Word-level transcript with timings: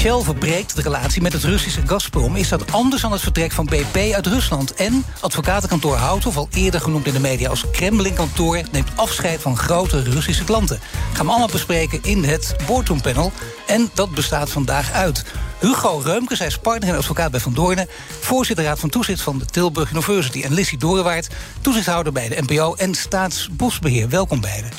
Shell 0.00 0.20
verbreekt 0.22 0.76
de 0.76 0.82
relatie 0.82 1.22
met 1.22 1.32
het 1.32 1.44
Russische 1.44 1.86
Gazprom. 1.86 2.36
Is 2.36 2.48
dat 2.48 2.72
anders 2.72 3.02
dan 3.02 3.12
het 3.12 3.20
vertrek 3.20 3.52
van 3.52 3.64
BP 3.64 4.12
uit 4.14 4.26
Rusland? 4.26 4.74
En 4.74 5.04
advocatenkantoor 5.20 5.96
Houthoff, 5.96 6.36
al 6.36 6.48
eerder 6.52 6.80
genoemd 6.80 7.06
in 7.06 7.12
de 7.12 7.20
media 7.20 7.48
als 7.48 7.64
Kremlin-kantoor... 7.72 8.62
neemt 8.72 8.90
afscheid 8.94 9.40
van 9.40 9.56
grote 9.56 10.02
Russische 10.02 10.44
klanten. 10.44 10.80
gaan 11.12 11.24
we 11.24 11.30
allemaal 11.30 11.48
bespreken 11.52 11.98
in 12.02 12.24
het 12.24 12.56
Boardroom 12.66 13.00
Panel. 13.00 13.32
En 13.66 13.90
dat 13.94 14.10
bestaat 14.10 14.50
vandaag 14.50 14.92
uit. 14.92 15.24
Hugo 15.58 16.00
Reumkes, 16.04 16.38
hij 16.38 16.46
is 16.46 16.58
partner 16.58 16.88
en 16.88 16.96
advocaat 16.96 17.30
bij 17.30 17.40
Van 17.40 17.54
Doornen... 17.54 17.88
voorzitter 18.20 18.64
Raad 18.64 18.78
van 18.78 18.90
Toezicht 18.90 19.20
van 19.20 19.38
de 19.38 19.44
Tilburg 19.44 19.90
University... 19.90 20.42
en 20.42 20.54
Lissy 20.54 20.76
Dorenwaard, 20.76 21.28
toezichthouder 21.60 22.12
bij 22.12 22.28
de 22.28 22.42
NPO 22.46 22.74
en 22.74 22.94
Staatsbosbeheer. 22.94 24.08
Welkom 24.08 24.40
beiden. 24.40 24.70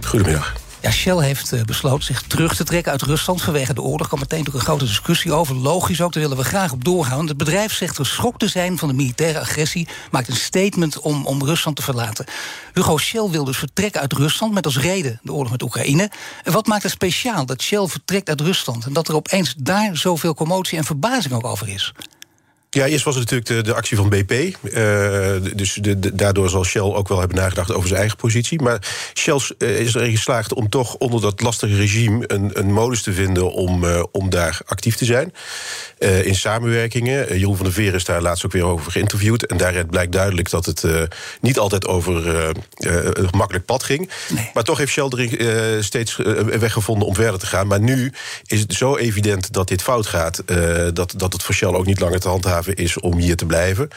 Goedemiddag. 0.00 0.67
Ja, 0.80 0.90
Shell 0.90 1.16
heeft 1.16 1.52
eh, 1.52 1.62
besloten 1.62 2.04
zich 2.04 2.22
terug 2.22 2.56
te 2.56 2.64
trekken 2.64 2.92
uit 2.92 3.02
Rusland 3.02 3.42
vanwege 3.42 3.74
de 3.74 3.82
oorlog. 3.82 4.00
Er 4.00 4.06
kwam 4.06 4.20
meteen 4.20 4.48
ook 4.48 4.54
een 4.54 4.60
grote 4.60 4.84
discussie 4.84 5.32
over. 5.32 5.54
Logisch 5.54 6.00
ook, 6.00 6.12
daar 6.12 6.22
willen 6.22 6.36
we 6.36 6.44
graag 6.44 6.72
op 6.72 6.84
doorgaan. 6.84 7.28
Het 7.28 7.36
bedrijf 7.36 7.72
zegt 7.72 7.96
geschokt 7.96 8.38
te 8.38 8.48
zijn 8.48 8.78
van 8.78 8.88
de 8.88 8.94
militaire 8.94 9.40
agressie, 9.40 9.88
maakt 10.10 10.28
een 10.28 10.36
statement 10.36 10.98
om, 10.98 11.26
om 11.26 11.44
Rusland 11.44 11.76
te 11.76 11.82
verlaten. 11.82 12.24
Hugo 12.72 12.98
Shell 12.98 13.28
wil 13.28 13.44
dus 13.44 13.56
vertrekken 13.56 14.00
uit 14.00 14.12
Rusland 14.12 14.54
met 14.54 14.64
als 14.64 14.78
reden 14.78 15.20
de 15.22 15.32
oorlog 15.32 15.50
met 15.50 15.62
Oekraïne. 15.62 16.10
En 16.44 16.52
wat 16.52 16.66
maakt 16.66 16.82
het 16.82 16.92
speciaal 16.92 17.46
dat 17.46 17.62
Shell 17.62 17.86
vertrekt 17.86 18.28
uit 18.28 18.40
Rusland 18.40 18.84
en 18.84 18.92
dat 18.92 19.08
er 19.08 19.14
opeens 19.14 19.54
daar 19.56 19.96
zoveel 19.96 20.34
commotie 20.34 20.78
en 20.78 20.84
verbazing 20.84 21.34
ook 21.34 21.46
over 21.46 21.68
is? 21.68 21.92
Ja, 22.70 22.86
eerst 22.86 23.04
was 23.04 23.14
het 23.14 23.30
natuurlijk 23.30 23.48
de, 23.48 23.70
de 23.70 23.76
actie 23.76 23.96
van 23.96 24.08
BP. 24.08 24.32
Uh, 24.32 24.52
dus 25.54 25.74
de, 25.74 26.14
daardoor 26.14 26.48
zal 26.48 26.64
Shell 26.64 26.82
ook 26.82 27.08
wel 27.08 27.18
hebben 27.18 27.36
nagedacht 27.36 27.72
over 27.72 27.88
zijn 27.88 28.00
eigen 28.00 28.18
positie. 28.18 28.62
Maar 28.62 29.10
Shell 29.14 29.40
uh, 29.58 29.80
is 29.80 29.94
erin 29.94 30.10
geslaagd 30.10 30.54
om 30.54 30.68
toch 30.68 30.94
onder 30.94 31.20
dat 31.20 31.40
lastige 31.40 31.76
regime 31.76 32.24
een, 32.26 32.50
een 32.58 32.72
modus 32.72 33.02
te 33.02 33.12
vinden 33.12 33.52
om, 33.52 33.84
uh, 33.84 34.02
om 34.12 34.30
daar 34.30 34.60
actief 34.66 34.96
te 34.96 35.04
zijn. 35.04 35.32
in 36.24 36.34
samenwerkingen. 36.34 37.38
Jeroen 37.38 37.56
van 37.56 37.64
der 37.64 37.74
Veer 37.74 37.94
is 37.94 38.04
daar 38.04 38.22
laatst 38.22 38.44
ook 38.44 38.52
weer 38.52 38.64
over 38.64 38.92
geïnterviewd. 38.92 39.46
En 39.46 39.56
daaruit 39.56 39.90
blijkt 39.90 40.12
duidelijk 40.12 40.50
dat 40.50 40.66
het 40.66 40.84
niet 41.40 41.58
altijd 41.58 41.86
over 41.86 42.28
een 42.78 43.28
gemakkelijk 43.28 43.64
pad 43.64 43.82
ging. 43.82 44.10
Nee. 44.28 44.50
Maar 44.54 44.64
toch 44.64 44.78
heeft 44.78 44.92
Shell 44.92 45.08
erin 45.10 45.84
steeds 45.84 46.18
een 46.18 46.58
weg 46.58 46.72
gevonden 46.72 47.08
om 47.08 47.14
verder 47.14 47.40
te 47.40 47.46
gaan. 47.46 47.66
Maar 47.66 47.80
nu 47.80 48.12
is 48.46 48.60
het 48.60 48.72
zo 48.72 48.96
evident 48.96 49.52
dat 49.52 49.68
dit 49.68 49.82
fout 49.82 50.06
gaat, 50.06 50.42
dat, 50.92 51.14
dat 51.16 51.32
het 51.32 51.42
voor 51.42 51.54
Shell 51.54 51.68
ook 51.68 51.86
niet 51.86 52.00
langer 52.00 52.20
te 52.20 52.28
handhaven 52.28 52.57
is 52.66 53.00
om 53.00 53.16
hier 53.18 53.36
te 53.36 53.46
blijven. 53.46 53.88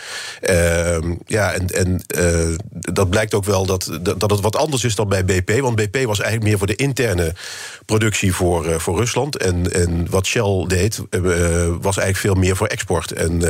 Uh, 0.50 0.98
ja, 1.26 1.52
en, 1.52 1.68
en 1.68 2.04
uh, 2.18 2.58
dat 2.70 3.10
blijkt 3.10 3.34
ook 3.34 3.46
wel 3.46 3.66
dat, 3.66 4.00
dat 4.18 4.30
het 4.30 4.40
wat 4.40 4.56
anders 4.56 4.84
is 4.84 4.96
dan 4.96 5.10
bij 5.10 5.26
BP. 5.26 5.60
Want 5.60 5.76
BP 5.76 6.04
was 6.06 6.20
eigenlijk 6.20 6.50
meer 6.50 6.58
voor 6.58 6.68
de 6.68 6.76
interne 6.76 7.34
productie 7.86 8.34
voor, 8.34 8.66
uh, 8.68 8.76
voor 8.76 8.98
Rusland. 8.98 9.38
En, 9.38 9.74
en 9.74 10.10
wat 10.10 10.26
Shell 10.26 10.66
deed, 10.68 11.02
uh, 11.10 11.22
was 11.82 11.98
eigenlijk 11.98 12.18
veel 12.18 12.34
meer 12.34 12.56
voor 12.56 12.68
export. 12.68 13.12
En 13.12 13.40
ja. 13.40 13.48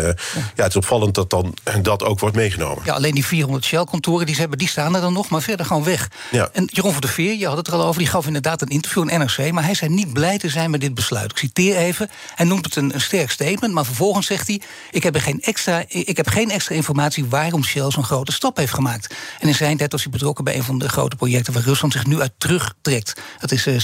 ja. 0.55 0.63
het 0.63 0.67
is 0.67 0.75
opvallend 0.75 1.15
dat 1.15 1.29
dan 1.29 1.55
dat 1.81 2.03
ook 2.03 2.19
wordt 2.19 2.35
meegenomen. 2.35 2.83
Ja, 2.85 2.93
alleen 2.93 3.13
die 3.13 3.25
400 3.25 3.65
Shell-kantoren 3.65 4.25
die, 4.25 4.35
ze 4.35 4.41
hebben, 4.41 4.59
die 4.59 4.67
staan 4.67 4.95
er 4.95 5.01
dan 5.01 5.13
nog, 5.13 5.29
maar 5.29 5.41
verder 5.41 5.65
gewoon 5.65 5.83
weg. 5.83 6.09
Ja. 6.31 6.49
En 6.53 6.69
Jeroen 6.71 6.91
van 6.91 7.01
der 7.01 7.09
Veer, 7.09 7.37
je 7.37 7.47
had 7.47 7.57
het 7.57 7.67
er 7.67 7.73
al 7.73 7.85
over, 7.85 7.99
die 7.99 8.09
gaf 8.09 8.25
inderdaad 8.27 8.61
een 8.61 8.67
interview 8.67 9.09
in 9.09 9.19
NRC. 9.19 9.51
Maar 9.51 9.63
hij 9.63 9.73
zei 9.73 9.93
niet 9.93 10.13
blij 10.13 10.37
te 10.37 10.49
zijn 10.49 10.71
met 10.71 10.81
dit 10.81 10.93
besluit. 10.93 11.31
Ik 11.31 11.37
citeer 11.37 11.75
even. 11.75 12.09
Hij 12.35 12.45
noemt 12.45 12.65
het 12.65 12.75
een, 12.75 12.93
een 12.93 13.01
sterk 13.01 13.31
statement, 13.31 13.73
maar 13.73 13.85
vervolgens 13.85 14.27
zegt 14.27 14.47
hij: 14.47 14.61
ik 15.05 15.13
heb, 15.13 15.23
geen 15.23 15.41
extra, 15.41 15.83
ik 15.87 16.17
heb 16.17 16.27
geen 16.27 16.51
extra 16.51 16.75
informatie 16.75 17.25
waarom 17.25 17.63
Shell 17.63 17.91
zo'n 17.91 18.03
grote 18.03 18.31
stap 18.31 18.57
heeft 18.57 18.73
gemaakt. 18.73 19.15
En 19.39 19.47
in 19.47 19.55
zijn 19.55 19.77
tijd 19.77 19.91
was 19.91 20.03
hij 20.03 20.11
betrokken 20.11 20.43
bij 20.43 20.55
een 20.55 20.63
van 20.63 20.79
de 20.79 20.89
grote 20.89 21.15
projecten 21.15 21.53
waar 21.53 21.63
Rusland 21.63 21.93
zich 21.93 22.05
nu 22.05 22.21
uit 22.21 22.31
terugtrekt. 22.37 23.21
Dat 23.39 23.51
is 23.51 23.67
uh. 23.67 23.77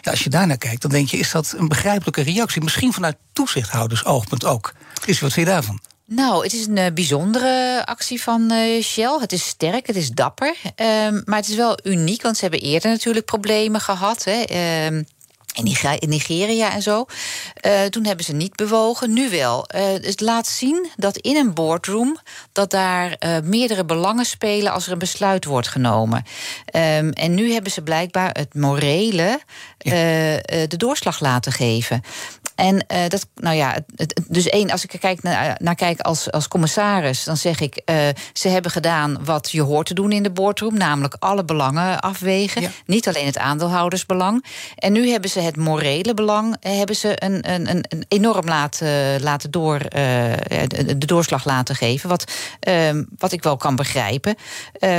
Ja, 0.00 0.10
als 0.10 0.24
je 0.24 0.30
daarnaar 0.30 0.58
kijkt, 0.58 0.82
dan 0.82 0.90
denk 0.90 1.08
je: 1.08 1.16
is 1.16 1.30
dat 1.30 1.54
een 1.56 1.68
begrijpelijke 1.68 2.22
reactie? 2.22 2.62
Misschien 2.62 2.92
vanuit 2.92 3.16
toezichthoudersoogpunt 3.32 4.44
ook. 4.44 4.72
Is 5.04 5.20
wat 5.20 5.32
vind 5.32 5.46
je 5.46 5.52
daarvan? 5.52 5.80
Nou, 6.06 6.42
het 6.42 6.52
is 6.52 6.66
een 6.66 6.76
uh, 6.76 6.86
bijzondere 6.94 7.82
actie 7.86 8.22
van 8.22 8.52
uh, 8.52 8.82
Shell. 8.82 9.18
Het 9.20 9.32
is 9.32 9.46
sterk, 9.46 9.86
het 9.86 9.96
is 9.96 10.10
dapper. 10.10 10.54
Um, 10.64 11.22
maar 11.24 11.38
het 11.38 11.48
is 11.48 11.56
wel 11.56 11.78
uniek, 11.82 12.22
want 12.22 12.36
ze 12.36 12.42
hebben 12.42 12.60
eerder 12.60 12.90
natuurlijk 12.90 13.26
problemen 13.26 13.80
gehad. 13.80 14.24
Hè. 14.24 14.44
Um, 14.86 15.06
in 15.54 16.08
Nigeria 16.08 16.72
en 16.72 16.82
zo. 16.82 17.04
Uh, 17.66 17.84
toen 17.84 18.06
hebben 18.06 18.24
ze 18.24 18.32
niet 18.32 18.56
bewogen, 18.56 19.12
nu 19.12 19.30
wel. 19.30 19.66
Uh, 19.74 19.80
het 19.82 20.20
laat 20.20 20.46
zien 20.46 20.90
dat 20.96 21.16
in 21.16 21.36
een 21.36 21.54
boardroom... 21.54 22.18
dat 22.52 22.70
daar 22.70 23.16
uh, 23.18 23.36
meerdere 23.42 23.84
belangen 23.84 24.24
spelen 24.24 24.72
als 24.72 24.86
er 24.86 24.92
een 24.92 24.98
besluit 24.98 25.44
wordt 25.44 25.68
genomen. 25.68 26.24
Um, 26.76 27.10
en 27.10 27.34
nu 27.34 27.52
hebben 27.52 27.72
ze 27.72 27.82
blijkbaar 27.82 28.30
het 28.32 28.54
morele 28.54 29.40
ja. 29.78 29.92
de 30.66 30.76
doorslag 30.76 31.20
laten 31.20 31.52
geven. 31.52 32.02
En 32.54 32.74
uh, 32.74 33.08
dat, 33.08 33.26
nou 33.34 33.56
ja, 33.56 33.76
dus 34.28 34.48
één, 34.48 34.70
als 34.70 34.84
ik 34.84 34.92
er 34.92 34.98
kijk 34.98 35.22
naar, 35.22 35.56
naar 35.60 35.74
kijk 35.74 36.00
als, 36.00 36.30
als 36.30 36.48
commissaris, 36.48 37.24
dan 37.24 37.36
zeg 37.36 37.60
ik, 37.60 37.82
uh, 37.84 37.96
ze 38.32 38.48
hebben 38.48 38.70
gedaan 38.70 39.24
wat 39.24 39.50
je 39.50 39.62
hoort 39.62 39.86
te 39.86 39.94
doen 39.94 40.12
in 40.12 40.22
de 40.22 40.30
boardroom, 40.30 40.76
namelijk 40.76 41.16
alle 41.18 41.44
belangen 41.44 42.00
afwegen. 42.00 42.62
Ja. 42.62 42.70
Niet 42.86 43.08
alleen 43.08 43.26
het 43.26 43.38
aandeelhoudersbelang. 43.38 44.44
En 44.76 44.92
nu 44.92 45.10
hebben 45.10 45.30
ze 45.30 45.39
het 45.42 45.56
morele 45.56 46.14
belang, 46.14 46.56
uh, 46.60 46.76
hebben 46.76 46.96
ze 46.96 47.24
een, 47.24 47.52
een, 47.52 47.68
een 47.68 48.04
enorm 48.08 48.46
laten, 48.46 49.22
laten 49.22 49.50
door, 49.50 49.78
de, 49.78 50.98
de, 50.98 51.06
doorslag 51.06 51.44
laten 51.44 51.74
geven. 51.74 52.08
Wat, 52.08 52.32
wat 53.18 53.32
ik 53.32 53.42
wel 53.42 53.56
kan 53.56 53.76
begrijpen. 53.76 54.34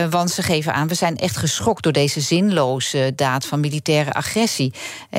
want 0.09 0.31
ze 0.31 0.41
geven 0.41 0.73
aan, 0.73 0.87
we 0.87 0.93
zijn 0.93 1.17
echt 1.17 1.37
geschokt 1.37 1.83
door 1.83 1.91
deze 1.91 2.21
zinloze 2.21 3.11
daad 3.15 3.45
van 3.45 3.59
militaire 3.59 4.13
agressie. 4.13 4.73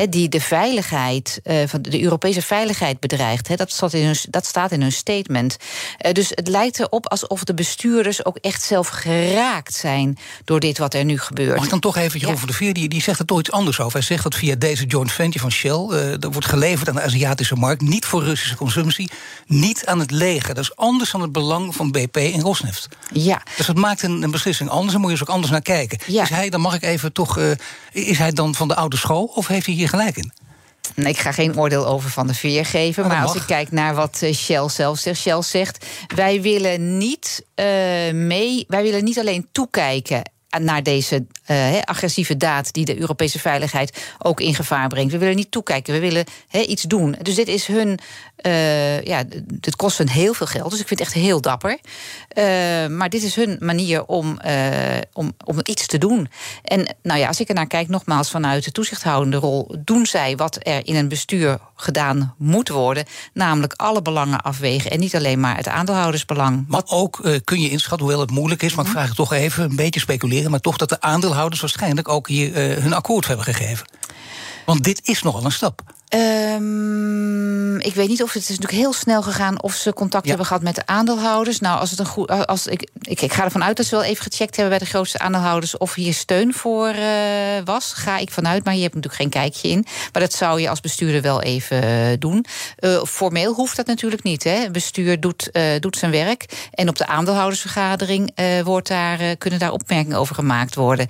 die 0.09 0.29
de 0.29 0.41
veiligheid 0.41 1.41
van 1.67 1.83
de 1.83 2.03
Europese 2.03 2.43
veiligheid 2.43 3.01
bedreigt. 3.01 3.49
Hè. 3.49 3.57
Dat, 3.57 3.71
staat 3.71 3.93
in 3.93 4.05
hun, 4.05 4.17
dat 4.31 4.47
staat 4.47 4.73
in 4.73 4.81
hun 4.81 4.93
statement. 4.93 5.57
Uh, 6.07 6.13
dus 6.13 6.29
het 6.35 6.49
lijkt 6.49 6.81
erop 6.81 7.09
alsof 7.09 7.45
de 7.45 7.55
bestuurders 7.55 8.25
ook 8.25 8.37
echt 8.37 8.63
zelf 8.63 8.89
geraakt 8.89 9.75
zijn 9.75 10.19
door 10.45 10.61
dit 10.61 10.79
wat 10.79 10.95
er 10.95 11.05
nu 11.05 11.19
gebeurt. 11.19 11.55
Mag 11.55 11.65
ik 11.65 11.71
dan 11.71 11.81
toch 11.81 11.97
even, 11.97 12.19
Jeroen 12.19 12.35
ja. 12.35 12.39
van 12.39 12.49
der 12.49 12.57
Veer, 12.57 12.73
die, 12.73 12.89
die 12.89 13.03
zegt 13.03 13.19
er 13.19 13.25
toch 13.25 13.39
iets 13.39 13.51
anders 13.51 13.81
over. 13.81 13.99
Hij 13.99 14.07
zegt 14.07 14.23
dat 14.23 14.35
via 14.35 14.55
deze 14.55 14.87
joint 14.87 15.12
venture 15.13 15.41
van 15.41 15.51
Shell, 15.51 15.87
uh, 15.91 16.15
dat 16.19 16.33
wordt 16.33 16.49
geleverd 16.49 16.89
aan 16.89 16.95
de 16.95 17.03
Aziatische 17.03 17.55
markt, 17.55 17.83
niet 17.83 18.05
voor 18.05 18.23
Russische 18.23 18.57
consumptie, 18.57 19.11
niet 19.47 19.87
aan 19.87 19.99
het 19.99 20.11
leger. 20.11 20.55
Dat 20.55 20.65
is 20.65 20.77
anders 20.77 21.11
dan 21.11 21.21
het 21.21 21.33
belang 21.33 21.75
van 21.75 21.91
BP 21.91 22.17
en 22.17 22.41
Rosneft. 22.41 22.89
Ja. 23.13 23.43
Dus 23.57 23.67
dat 23.67 23.77
maakt 23.77 24.03
een, 24.03 24.23
een 24.23 24.31
beslissing 24.31 24.71
anders, 24.71 24.95
en 24.95 25.01
moet 25.01 25.11
je 25.11 25.17
dus 25.17 25.27
ook 25.27 25.35
anders 25.35 25.53
naar 25.53 25.63
kijken. 25.63 25.99
Ja. 26.07 26.23
Is 26.23 26.29
hij, 26.29 26.51
dan 26.51 26.61
mag 26.61 26.75
ik 26.75 26.83
even 26.83 27.13
toch, 27.13 27.39
uh, 27.39 27.51
is 27.93 28.19
hij 28.19 28.33
dan 28.33 28.55
van 28.55 28.69
de 28.69 28.75
oude 28.75 28.97
school 28.97 29.25
of 29.25 29.47
heeft 29.47 29.67
hij 29.67 29.75
hier 29.75 29.89
gelijk 29.89 30.17
in? 30.17 30.33
Ik 30.95 31.19
ga 31.19 31.33
geen 31.33 31.59
oordeel 31.59 31.87
over 31.87 32.11
Van 32.11 32.27
de 32.27 32.35
Veer 32.35 32.67
geven. 32.67 33.07
Maar, 33.07 33.17
maar 33.17 33.27
als 33.27 33.37
ik 33.37 33.43
kijk 33.47 33.71
naar 33.71 33.95
wat 33.95 34.19
eh, 34.23 34.35
Shell 34.35 34.69
zelf 34.69 34.99
zegt. 34.99 35.21
Shell 35.21 35.43
zegt, 35.43 35.87
wij 36.15 36.43
willen 36.43 36.99
niet 36.99 37.45
uh, 37.55 37.67
mee... 38.13 38.65
wij 38.69 38.83
willen 38.83 39.05
niet 39.05 39.19
alleen 39.19 39.49
toekijken 39.53 40.32
naar 40.61 40.83
deze 40.83 41.27
uh, 41.51 41.81
agressieve 41.85 42.37
daad 42.37 42.73
die 42.73 42.85
de 42.85 42.99
Europese 42.99 43.39
veiligheid 43.39 44.03
ook 44.19 44.41
in 44.41 44.55
gevaar 44.55 44.89
brengt. 44.89 45.13
We 45.13 45.19
willen 45.19 45.37
niet 45.37 45.51
toekijken, 45.51 45.95
we 45.95 46.01
willen 46.01 46.25
he, 46.49 46.61
iets 46.61 46.83
doen. 46.83 47.17
Dus 47.23 47.35
dit 47.35 47.49
is 47.49 47.67
hun. 47.67 47.99
Uh, 48.47 49.01
ja, 49.01 49.23
dit 49.45 49.77
kost 49.77 49.99
hun 49.99 50.09
heel 50.09 50.35
veel 50.35 50.47
geld, 50.47 50.71
dus 50.71 50.81
ik 50.81 50.87
vind 50.87 51.01
het 51.01 51.09
echt 51.09 51.19
heel 51.19 51.41
dapper. 51.41 51.71
Uh, 51.71 52.45
maar 52.87 53.09
dit 53.09 53.23
is 53.23 53.35
hun 53.35 53.57
manier 53.61 54.05
om, 54.05 54.39
om, 55.13 55.33
om 55.45 55.59
iets 55.63 55.87
te 55.87 55.99
doen. 55.99 56.29
En 56.63 56.97
nou 57.03 57.19
ja, 57.19 57.29
als 57.29 57.41
ik 57.41 57.49
er 57.49 57.55
naar 57.55 57.67
kijk, 57.67 57.89
nogmaals 57.89 58.31
vanuit 58.31 58.65
de 58.65 58.73
toezichthoudende 58.73 59.37
rol, 59.37 59.75
doen 59.79 60.07
zij 60.07 60.37
wat 60.37 60.59
er 60.63 60.87
in 60.87 60.97
een 60.97 61.09
bestuur 61.09 61.59
gedaan 61.77 62.35
moet 62.39 62.69
worden, 62.69 63.05
namelijk 63.33 63.73
alle 63.73 64.03
belangen 64.03 64.41
afwegen 64.41 64.91
en 64.91 65.01
niet 65.01 65.17
alleen 65.17 65.41
maar 65.41 65.57
het 65.57 65.69
aandeelhoudersbelang. 65.69 66.65
Maar 66.69 66.83
ook 66.87 67.41
kun 67.45 67.61
je 67.61 67.71
inschatten, 67.71 68.07
hoewel 68.07 68.21
het 68.21 68.31
moeilijk 68.31 68.63
is, 68.63 68.75
maar 68.75 68.85
ik 68.85 68.91
vraag 68.91 69.07
het 69.07 69.17
toch 69.17 69.33
even 69.33 69.65
een 69.65 69.77
beetje 69.77 70.01
speculeren, 70.01 70.42
maar 70.51 70.61
toch 70.61 70.77
dat 70.77 70.89
de 70.89 71.01
aandeelhouders 71.01 71.61
waarschijnlijk 71.61 72.09
ook 72.09 72.29
hier 72.29 72.49
uh, 72.49 72.83
hun 72.83 72.93
akkoord 72.93 73.27
hebben 73.27 73.45
gegeven. 73.45 73.87
Want 74.65 74.85
dit 74.85 75.09
is 75.09 75.23
nogal 75.23 75.45
een 75.45 75.53
stap. 75.53 75.83
Um, 76.15 77.81
ik 77.81 77.95
weet 77.95 78.09
niet 78.09 78.23
of 78.23 78.33
het 78.33 78.43
is 78.43 78.49
natuurlijk 78.49 78.79
heel 78.79 78.93
snel 78.93 79.23
gegaan 79.23 79.63
of 79.63 79.75
ze 79.75 79.93
contact 79.93 80.29
hebben 80.29 80.47
gehad 80.47 80.63
met 80.63 80.75
de 80.75 80.87
aandeelhouders. 80.87 81.61
Nou, 81.61 81.81
als 81.81 81.91
het 81.91 81.99
een 81.99 82.07
goed, 82.07 82.47
als 82.47 82.67
ik, 82.67 82.89
ik, 83.01 83.21
ik 83.21 83.33
ga 83.33 83.45
ervan 83.45 83.65
uit 83.65 83.77
dat 83.77 83.87
ze 83.87 83.95
wel 83.95 84.05
even 84.05 84.23
gecheckt 84.23 84.57
hebben 84.57 84.79
bij 84.79 84.87
de 84.87 84.91
grootste 84.93 85.19
aandeelhouders 85.19 85.77
of 85.77 85.95
hier 85.95 86.15
steun 86.15 86.55
voor 86.55 86.89
uh, 86.89 87.05
was. 87.65 87.93
Ga 87.93 88.19
ik 88.19 88.31
vanuit, 88.31 88.65
maar 88.65 88.75
je 88.75 88.83
hebt 88.83 88.95
natuurlijk 88.95 89.23
geen 89.23 89.31
kijkje 89.31 89.69
in. 89.69 89.87
Maar 90.13 90.23
dat 90.23 90.33
zou 90.33 90.61
je 90.61 90.69
als 90.69 90.81
bestuurder 90.81 91.23
wel 91.23 91.43
even 91.43 91.85
uh, 91.85 92.07
doen. 92.19 92.45
Uh, 92.81 93.05
formeel 93.05 93.55
hoeft 93.55 93.77
dat 93.77 93.87
natuurlijk 93.87 94.23
niet. 94.23 94.45
Hè. 94.45 94.71
Bestuur 94.71 95.21
doet, 95.21 95.51
doet 95.81 95.97
zijn 95.97 96.11
werk 96.11 96.69
en 96.71 96.89
op 96.89 96.97
de 96.97 97.07
aandeelhoudersvergadering 97.07 98.35
wordt 98.65 98.89
daar, 98.89 99.37
kunnen 99.37 99.59
daar 99.59 99.73
opmerkingen 99.73 100.19
over 100.19 100.35
gemaakt 100.35 100.75
worden. 100.75 101.07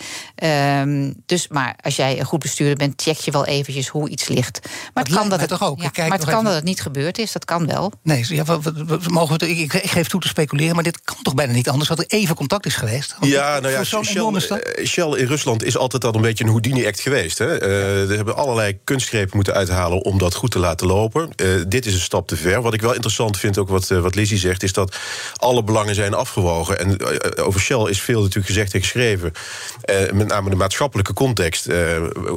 Um, 0.80 1.14
dus, 1.26 1.48
maar 1.48 1.76
als 1.80 1.96
jij 1.96 2.18
een 2.18 2.24
goed 2.24 2.38
bestuurder 2.38 2.76
bent, 2.76 3.02
check 3.02 3.16
je 3.16 3.30
wel 3.30 3.46
eventjes 3.46 3.88
hoe 3.88 4.08
iets 4.08 4.28
ligt. 4.28 4.60
Maar 4.94 5.04
het, 5.04 5.14
kan 5.14 5.28
dat 5.28 5.40
het 5.40 5.48
toch 5.48 5.62
ook. 5.62 5.82
Ja, 5.82 5.90
maar 5.96 6.18
het 6.18 6.24
kan 6.24 6.44
dat 6.44 6.54
het 6.54 6.64
niet 6.64 6.80
gebeurd 6.80 7.18
is. 7.18 7.32
Dat 7.32 7.44
kan 7.44 7.66
wel. 7.66 7.92
Nee, 8.02 8.24
ja, 8.28 8.44
we, 8.44 8.60
we, 8.62 8.84
we, 8.86 8.98
mogen 9.08 9.38
we, 9.38 9.50
ik, 9.50 9.72
ik, 9.72 9.90
geef 9.90 10.08
toe 10.08 10.20
te 10.20 10.28
speculeren, 10.28 10.74
maar 10.74 10.84
dit 10.84 11.00
kan 11.04 11.16
toch 11.22 11.34
bijna 11.34 11.52
niet 11.52 11.68
anders 11.68 11.88
dat 11.88 11.98
er 11.98 12.04
even 12.06 12.34
contact 12.34 12.66
is 12.66 12.74
geweest. 12.74 13.16
Ja, 13.20 13.60
nou 13.60 13.72
ja, 13.72 13.84
Shell, 13.84 14.00
uh, 14.00 14.86
Shell, 14.86 15.18
in 15.18 15.26
Rusland 15.26 15.64
is 15.64 15.76
altijd 15.76 16.04
al 16.04 16.14
een 16.14 16.20
beetje 16.20 16.44
een 16.44 16.50
Houdini-act 16.50 17.00
geweest. 17.00 17.38
Hè. 17.38 17.62
Uh, 17.62 18.10
er 18.10 18.16
hebben 18.16 18.36
allerlei 18.36 18.78
kunstgrepen 18.84 19.36
moeten 19.36 19.54
uithalen 19.54 20.04
om 20.04 20.18
dat 20.18 20.34
goed 20.34 20.50
te 20.50 20.58
laten 20.58 20.86
lopen. 20.86 21.30
Uh, 21.36 21.62
dit 21.68 21.86
is 21.86 21.94
een 21.94 22.00
stap 22.00 22.28
te 22.28 22.36
ver. 22.36 22.62
Wat 22.62 22.74
ik 22.74 22.80
wel 22.80 22.94
interessant 22.94 23.38
vind, 23.38 23.58
ook 23.58 23.68
wat, 23.68 23.88
wat 23.88 24.14
Lizzie 24.14 24.38
zegt, 24.38 24.62
is 24.62 24.72
dat 24.72 24.96
alle 25.36 25.64
belangen 25.64 25.94
zijn 25.94 26.14
afgewogen. 26.14 26.78
En 26.78 27.04
over 27.36 27.60
Shell 27.60 27.86
is 27.88 28.00
veel 28.00 28.20
natuurlijk 28.20 28.46
gezegd 28.46 28.74
en 28.74 28.80
geschreven. 28.80 29.32
met 30.12 30.26
name 30.26 30.50
de 30.50 30.56
maatschappelijke 30.56 31.12
context 31.12 31.68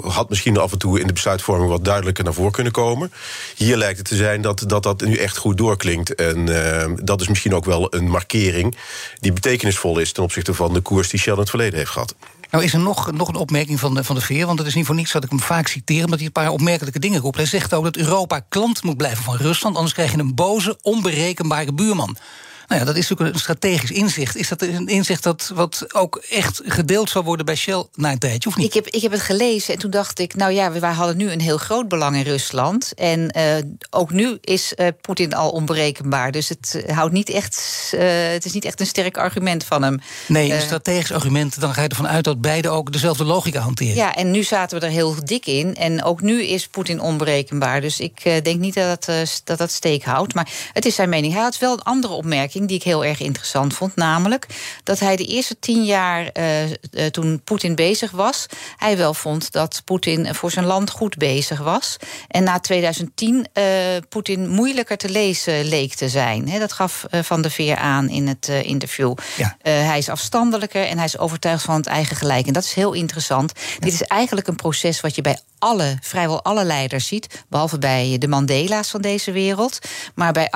had 0.01 0.29
misschien 0.29 0.57
af 0.57 0.71
en 0.71 0.77
toe 0.77 0.99
in 0.99 1.07
de 1.07 1.13
besluitvorming 1.13 1.69
wat 1.69 1.85
duidelijker 1.85 2.23
naar 2.23 2.33
voren 2.33 2.44
kunnen 2.51 2.71
komen. 2.71 3.11
Hier 3.55 3.77
lijkt 3.77 3.97
het 3.97 4.07
te 4.07 4.15
zijn 4.15 4.41
dat 4.41 4.63
dat, 4.67 4.83
dat 4.83 5.01
nu 5.01 5.15
echt 5.15 5.37
goed 5.37 5.57
doorklinkt. 5.57 6.15
En 6.15 6.49
uh, 6.49 6.85
dat 7.03 7.21
is 7.21 7.27
misschien 7.27 7.55
ook 7.55 7.65
wel 7.65 7.93
een 7.93 8.09
markering 8.09 8.75
die 9.19 9.33
betekenisvol 9.33 9.99
is 9.99 10.11
ten 10.11 10.23
opzichte 10.23 10.53
van 10.53 10.73
de 10.73 10.79
koers 10.81 11.09
die 11.09 11.19
Shell 11.19 11.33
in 11.33 11.39
het 11.39 11.49
verleden 11.49 11.79
heeft 11.79 11.91
gehad. 11.91 12.15
Nou 12.51 12.63
is 12.63 12.73
er 12.73 12.79
nog, 12.79 13.11
nog 13.11 13.27
een 13.27 13.35
opmerking 13.35 13.79
van 13.79 13.93
de, 13.93 14.03
van 14.03 14.15
de 14.15 14.21
Veer, 14.21 14.45
want 14.45 14.59
het 14.59 14.67
is 14.67 14.75
niet 14.75 14.85
voor 14.85 14.95
niets 14.95 15.11
dat 15.11 15.23
ik 15.23 15.29
hem 15.29 15.39
vaak 15.39 15.67
citeer, 15.67 16.03
omdat 16.03 16.17
hij 16.17 16.27
een 16.27 16.31
paar 16.31 16.49
opmerkelijke 16.49 16.99
dingen 16.99 17.21
roept. 17.21 17.37
Hij 17.37 17.45
zegt 17.45 17.73
ook 17.73 17.83
dat 17.83 17.95
Europa 17.95 18.39
klant 18.49 18.83
moet 18.83 18.97
blijven 18.97 19.23
van 19.23 19.35
Rusland, 19.35 19.75
anders 19.75 19.93
krijg 19.93 20.11
je 20.11 20.17
een 20.17 20.35
boze, 20.35 20.77
onberekenbare 20.81 21.73
buurman. 21.73 22.17
Nou 22.67 22.79
ja, 22.79 22.85
dat 22.85 22.95
is 22.95 23.09
natuurlijk 23.09 23.35
een 23.35 23.41
strategisch 23.41 23.91
inzicht. 23.91 24.35
Is 24.35 24.47
dat 24.47 24.61
een 24.61 24.87
inzicht 24.87 25.23
dat 25.23 25.51
wat 25.53 25.85
ook 25.93 26.15
echt 26.29 26.61
gedeeld 26.65 27.09
zal 27.09 27.23
worden 27.23 27.45
bij 27.45 27.55
Shell 27.55 27.85
na 27.93 28.11
een 28.11 28.19
tijdje, 28.19 28.49
of 28.49 28.55
niet? 28.55 28.65
Ik 28.65 28.73
heb, 28.73 28.87
ik 28.87 29.01
heb 29.01 29.11
het 29.11 29.21
gelezen 29.21 29.73
en 29.73 29.79
toen 29.79 29.91
dacht 29.91 30.19
ik, 30.19 30.35
nou 30.35 30.51
ja, 30.51 30.71
we 30.71 30.85
hadden 30.85 31.17
nu 31.17 31.31
een 31.31 31.41
heel 31.41 31.57
groot 31.57 31.87
belang 31.87 32.15
in 32.15 32.23
Rusland. 32.23 32.93
En 32.93 33.37
uh, 33.37 33.43
ook 33.89 34.11
nu 34.11 34.37
is 34.41 34.73
uh, 34.77 34.87
Poetin 35.01 35.33
al 35.33 35.49
onberekenbaar. 35.49 36.31
Dus 36.31 36.49
het 36.49 36.83
houdt 36.87 37.13
niet 37.13 37.29
echt, 37.29 37.91
uh, 37.95 38.01
het 38.31 38.45
is 38.45 38.51
niet 38.51 38.65
echt 38.65 38.79
een 38.79 38.85
sterk 38.85 39.17
argument 39.17 39.63
van 39.63 39.81
hem. 39.81 39.99
Nee, 40.27 40.53
een 40.53 40.61
strategisch 40.61 41.11
argument, 41.11 41.59
dan 41.59 41.73
ga 41.73 41.81
je 41.81 41.87
ervan 41.87 42.07
uit 42.07 42.23
dat 42.23 42.41
beide 42.41 42.69
ook 42.69 42.91
dezelfde 42.91 43.23
logica 43.23 43.59
hanteren. 43.59 43.95
Ja, 43.95 44.15
en 44.15 44.31
nu 44.31 44.43
zaten 44.43 44.79
we 44.79 44.85
er 44.85 44.91
heel 44.91 45.15
dik 45.23 45.45
in. 45.45 45.75
En 45.75 46.03
ook 46.03 46.21
nu 46.21 46.43
is 46.43 46.67
Poetin 46.67 47.01
onberekenbaar. 47.01 47.81
Dus 47.81 47.99
ik 47.99 48.43
denk 48.43 48.59
niet 48.59 48.73
dat 48.73 49.05
dat, 49.05 49.41
dat, 49.43 49.57
dat 49.57 49.71
steek 49.71 50.03
houdt. 50.03 50.33
Maar 50.33 50.49
het 50.73 50.85
is 50.85 50.95
zijn 50.95 51.09
mening. 51.09 51.33
Hij 51.33 51.41
had 51.41 51.57
wel 51.57 51.73
een 51.73 51.83
andere 51.83 52.13
opmerking 52.13 52.54
die 52.63 52.77
ik 52.77 52.83
heel 52.83 53.05
erg 53.05 53.19
interessant 53.19 53.73
vond. 53.73 53.95
Namelijk 53.95 54.45
dat 54.83 54.99
hij 54.99 55.15
de 55.15 55.25
eerste 55.25 55.59
tien 55.59 55.85
jaar 55.85 56.29
uh, 56.33 57.05
toen 57.05 57.41
Poetin 57.43 57.75
bezig 57.75 58.11
was, 58.11 58.45
hij 58.77 58.97
wel 58.97 59.13
vond 59.13 59.51
dat 59.51 59.81
Poetin 59.85 60.35
voor 60.35 60.51
zijn 60.51 60.65
land 60.65 60.89
goed 60.89 61.17
bezig 61.17 61.59
was. 61.59 61.97
En 62.27 62.43
na 62.43 62.59
2010 62.59 63.47
uh, 63.53 63.63
Poetin 64.09 64.49
moeilijker 64.49 64.97
te 64.97 65.09
lezen 65.09 65.65
leek 65.65 65.93
te 65.93 66.09
zijn. 66.09 66.49
He, 66.49 66.59
dat 66.59 66.73
gaf 66.73 67.05
Van 67.11 67.41
der 67.41 67.51
Veer 67.51 67.77
aan 67.77 68.09
in 68.09 68.27
het 68.27 68.47
interview. 68.47 69.13
Ja. 69.37 69.57
hij 69.61 69.97
is 69.97 70.09
afstandelijker 70.09 70.85
en 70.85 70.97
hij 70.97 71.05
is 71.05 71.17
overtuigd 71.17 71.63
van 71.63 71.75
het 71.75 71.87
eigen 71.87 72.15
gelijk. 72.15 72.47
En 72.47 72.53
dat 72.53 72.63
is 72.63 72.73
heel 72.73 72.93
interessant. 72.93 73.51
Dit 73.79 73.93
is 73.93 74.01
eigenlijk 74.01 74.47
een 74.47 74.55
proces 74.55 75.01
wat 75.01 75.15
je 75.15 75.21
bij 75.21 75.39
alle, 75.65 75.97
vrijwel 76.01 76.43
alle 76.43 76.63
leiders 76.63 77.07
ziet. 77.07 77.43
Behalve 77.49 77.79
bij 77.79 78.15
de 78.19 78.27
Mandela's 78.27 78.89
van 78.89 79.01
deze 79.01 79.31
wereld. 79.31 79.79
Maar 80.15 80.31
bij 80.31 80.51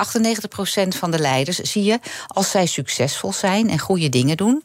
98% 0.84 0.88
van 0.88 1.10
de 1.10 1.18
leiders 1.18 1.58
zie 1.58 1.84
je, 1.84 1.98
als 2.26 2.50
zij 2.50 2.66
succesvol 2.66 3.32
zijn 3.32 3.70
en 3.70 3.78
goede 3.78 4.08
dingen 4.08 4.36
doen. 4.36 4.62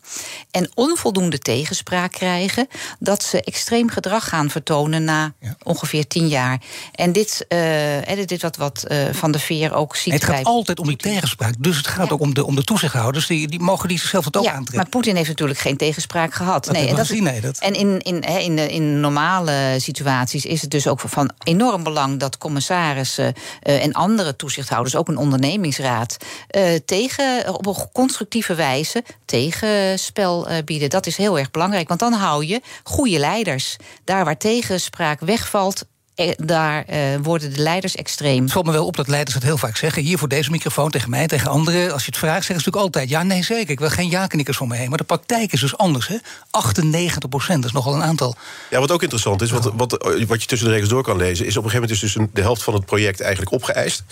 en 0.52 0.70
onvoldoende 0.74 1.40
tegenspraak 1.40 2.12
krijgen. 2.12 2.68
dat 3.00 3.24
ze 3.24 3.44
extreem 3.44 3.90
gedrag 3.90 4.30
gaan 4.30 4.50
vertonen 4.50 5.04
na 5.04 5.34
ongeveer 5.64 6.08
10 6.08 6.28
jaar. 6.28 6.62
En 6.92 7.12
dit, 7.12 7.46
uh, 7.50 8.26
dit 8.26 8.42
wat, 8.42 8.56
wat 8.58 8.86
uh, 8.88 8.98
Van 9.12 9.32
de 9.32 9.40
Veer 9.40 9.74
ook 9.74 9.96
ziet. 9.96 10.14
Het 10.14 10.24
gaat 10.24 10.44
altijd 10.44 10.80
om 10.80 10.88
die 10.88 10.98
tegenspraak. 10.98 11.54
Dus 11.60 11.78
het 11.78 11.88
gaat 11.88 12.08
ja. 12.08 12.14
ook 12.14 12.22
om 12.22 12.34
de, 12.34 12.46
om 12.46 12.56
de 12.56 12.64
toezichthouders. 12.64 13.28
Die, 13.28 13.48
die 13.48 13.60
mogen 13.60 13.90
die 13.90 14.00
zichzelf 14.00 14.26
het 14.26 14.38
ook 14.38 14.44
ja, 14.44 14.50
aantrekken. 14.50 14.76
Maar 14.76 14.90
Poetin 14.90 15.16
heeft 15.16 15.30
natuurlijk 15.30 15.60
geen 15.60 15.78
tegenspraak 15.78 16.34
gehad. 16.34 16.66
Dat 16.66 16.74
nee, 16.74 16.88
en, 16.88 16.96
dat, 16.96 17.10
nee, 17.10 17.42
dat... 17.42 17.58
en 17.58 17.74
in, 17.74 18.02
in, 18.02 18.22
in, 18.22 18.58
in, 18.58 18.70
in 18.70 19.00
normale 19.00 19.76
situaties 19.78 20.35
is 20.44 20.62
het 20.62 20.72
dus 20.72 20.88
ook 20.88 21.00
van 21.00 21.32
enorm 21.44 21.84
belang 21.84 22.20
dat 22.20 22.38
commissarissen 22.38 23.34
uh, 23.64 23.84
en 23.84 23.94
andere 23.94 24.36
toezichthouders, 24.36 24.96
ook 24.96 25.08
een 25.08 25.18
ondernemingsraad, 25.18 26.18
uh, 26.56 26.76
tegen, 26.86 27.54
op 27.58 27.66
een 27.66 27.92
constructieve 27.94 28.56
wijze 28.56 29.04
tegenspel 29.26 30.50
uh, 30.50 30.58
bieden. 30.66 30.90
Dat 30.90 31.06
is 31.06 31.18
heel 31.18 31.40
erg 31.40 31.52
belangrijk, 31.52 31.88
want 31.88 32.00
dan 32.00 32.14
hou 32.14 32.46
je 32.46 32.62
goede 32.84 33.20
leiders. 33.20 33.78
Daar 34.04 34.26
waar 34.26 34.38
tegenspraak 34.38 35.20
wegvalt, 35.20 35.82
eh, 35.82 35.95
daar 36.36 36.86
uh, 36.90 36.98
worden 37.22 37.54
de 37.54 37.62
leiders 37.62 37.96
extreem. 37.96 38.44
Het 38.44 38.52
valt 38.52 38.66
me 38.66 38.72
wel 38.72 38.86
op 38.86 38.96
dat 38.96 39.08
leiders 39.08 39.36
het 39.36 39.44
heel 39.44 39.58
vaak 39.58 39.78
zeggen. 39.78 40.04
Hier 40.04 40.18
voor 40.18 40.28
deze 40.28 40.52
microfoon, 40.52 40.92
tegen 40.92 41.10
mij, 41.10 41.28
tegen 41.28 41.50
anderen. 41.50 41.94
Als 41.94 42.06
je 42.06 42.12
het 42.12 42.18
vraagt, 42.18 42.46
zeggen 42.46 42.64
ze 42.64 42.70
natuurlijk 42.70 42.84
altijd... 42.84 43.10
ja, 43.10 43.24
nee, 43.24 43.44
zeker, 43.44 43.70
ik 43.70 43.80
wil 43.80 43.90
geen 43.90 44.10
ja-knikkers 44.10 44.58
voor 44.58 44.68
me 44.68 44.76
heen. 44.76 44.90
Maar 44.90 44.98
de 44.98 45.04
praktijk 45.04 45.52
is 45.52 45.60
dus 45.60 45.78
anders, 45.78 46.08
hè? 46.08 46.16
98 46.50 47.30
procent, 47.30 47.62
dat 47.62 47.66
is 47.66 47.72
nogal 47.72 47.96
een 47.96 48.04
aantal. 48.04 48.36
Ja, 48.70 48.80
wat 48.80 48.92
ook 48.92 49.02
interessant 49.02 49.42
is, 49.42 49.52
wat, 49.52 49.72
wat, 49.76 49.92
wat 50.28 50.42
je 50.42 50.48
tussen 50.48 50.68
de 50.68 50.74
regels 50.74 50.90
door 50.90 51.04
kan 51.04 51.18
lezen... 51.18 51.46
is 51.46 51.58
op 51.58 51.64
een 51.64 51.70
gegeven 51.70 51.90
moment 51.90 51.92
is 51.92 52.14
dus 52.14 52.16
een, 52.16 52.30
de 52.34 52.42
helft 52.42 52.64
van 52.64 52.74
het 52.74 52.86
project 52.86 53.22
eigenlijk 53.22 53.52
opgeëist. 53.52 54.04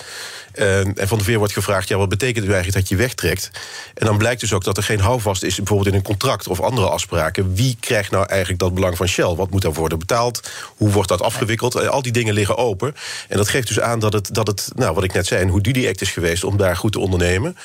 Uh, 0.56 0.78
en 0.78 1.08
van 1.08 1.18
de 1.18 1.24
Veer 1.24 1.38
wordt 1.38 1.54
gevraagd, 1.54 1.88
ja, 1.88 1.98
wat 1.98 2.10
betekent 2.10 2.46
nu 2.46 2.54
eigenlijk 2.54 2.80
dat 2.80 2.90
je 2.90 2.96
wegtrekt? 2.96 3.52
En 3.94 4.06
dan 4.06 4.18
blijkt 4.18 4.42
dus 4.42 4.54
ook 4.54 4.64
dat 4.64 4.78
er 4.78 4.84
geen 4.84 5.00
houvast 5.00 5.44
is... 5.44 5.56
bijvoorbeeld 5.56 5.90
in 5.90 5.96
een 5.96 6.04
contract 6.04 6.48
of 6.48 6.62
andere 6.62 6.90
afspraken. 6.90 7.56
Wie 7.56 7.78
krijgt 7.80 8.12
nou 8.12 8.26
eigenlijk 8.28 8.60
dat 8.60 8.74
belang 8.74 8.98
van 8.98 9.08
Shell? 9.08 9.36
Wat 9.36 9.50
moet 9.50 9.62
daarvoor 9.62 9.80
worden 9.80 10.00
betaald? 10.00 10.50
Hoe 10.78 10.90
wordt 10.90 11.10
dat 11.10 11.22
afgewikkeld? 11.22 11.76
Al 11.94 12.02
die 12.02 12.12
dingen 12.12 12.34
liggen 12.34 12.58
open. 12.58 12.96
En 13.28 13.38
dat 13.38 13.48
geeft 13.48 13.68
dus 13.68 13.80
aan 13.80 14.00
dat 14.00 14.14
het, 14.14 14.34
dat 14.34 14.48
het 14.48 14.72
nou, 14.76 14.94
wat 14.94 15.04
ik 15.04 15.14
net 15.14 15.28
zei, 15.28 15.42
een 15.42 15.50
Houdini-act 15.50 16.02
is 16.02 16.12
geweest 16.12 16.44
om 16.44 16.58
daar 16.58 16.76
goed 16.76 16.92
te 16.92 17.00
ondernemen. 17.00 17.58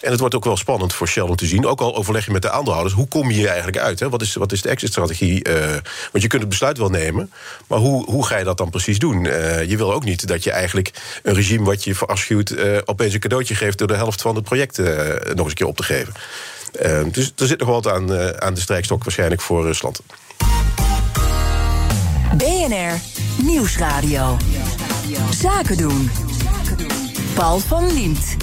En 0.00 0.10
het 0.10 0.20
wordt 0.20 0.34
ook 0.34 0.44
wel 0.44 0.56
spannend 0.56 0.94
voor 0.94 1.08
Shell 1.08 1.22
om 1.22 1.36
te 1.36 1.46
zien. 1.46 1.66
Ook 1.66 1.80
al 1.80 1.96
overleg 1.96 2.24
je 2.24 2.32
met 2.32 2.42
de 2.42 2.50
aandeelhouders, 2.50 2.94
hoe 2.94 3.08
kom 3.08 3.28
je 3.28 3.34
hier 3.34 3.46
eigenlijk 3.46 3.78
uit? 3.78 4.00
Hè? 4.00 4.08
Wat, 4.08 4.22
is, 4.22 4.34
wat 4.34 4.52
is 4.52 4.62
de 4.62 4.68
exit-strategie? 4.68 5.48
Uh, 5.48 5.54
want 6.12 6.22
je 6.22 6.26
kunt 6.26 6.40
het 6.40 6.48
besluit 6.48 6.78
wel 6.78 6.88
nemen, 6.88 7.32
maar 7.66 7.78
hoe, 7.78 8.04
hoe 8.04 8.26
ga 8.26 8.36
je 8.36 8.44
dat 8.44 8.56
dan 8.56 8.70
precies 8.70 8.98
doen? 8.98 9.24
Uh, 9.24 9.64
je 9.64 9.76
wil 9.76 9.92
ook 9.92 10.04
niet 10.04 10.26
dat 10.26 10.44
je 10.44 10.50
eigenlijk 10.50 10.90
een 11.22 11.34
regime 11.34 11.64
wat 11.64 11.84
je 11.84 11.94
verafschuwt, 11.94 12.50
uh, 12.50 12.78
opeens 12.84 13.14
een 13.14 13.20
cadeautje 13.20 13.54
geeft 13.54 13.78
door 13.78 13.88
de 13.88 13.94
helft 13.94 14.20
van 14.20 14.34
het 14.34 14.44
project 14.44 14.78
nog 14.78 14.88
eens 15.26 15.48
een 15.48 15.54
keer 15.54 15.66
op 15.66 15.76
te 15.76 15.82
geven. 15.82 16.14
dus 17.12 17.32
er 17.36 17.46
zit 17.46 17.58
nog 17.58 17.68
wat 17.68 17.88
aan, 17.88 18.40
aan 18.40 18.54
de 18.54 18.60
strijkstok 18.60 19.04
waarschijnlijk 19.04 19.40
voor 19.40 19.62
Rusland. 19.62 20.00
BNR 22.36 23.00
Nieuwsradio. 23.42 24.36
Zaken 25.30 25.76
doen. 25.76 26.10
Paul 27.34 27.58
van 27.58 27.92
Liemt. 27.92 28.36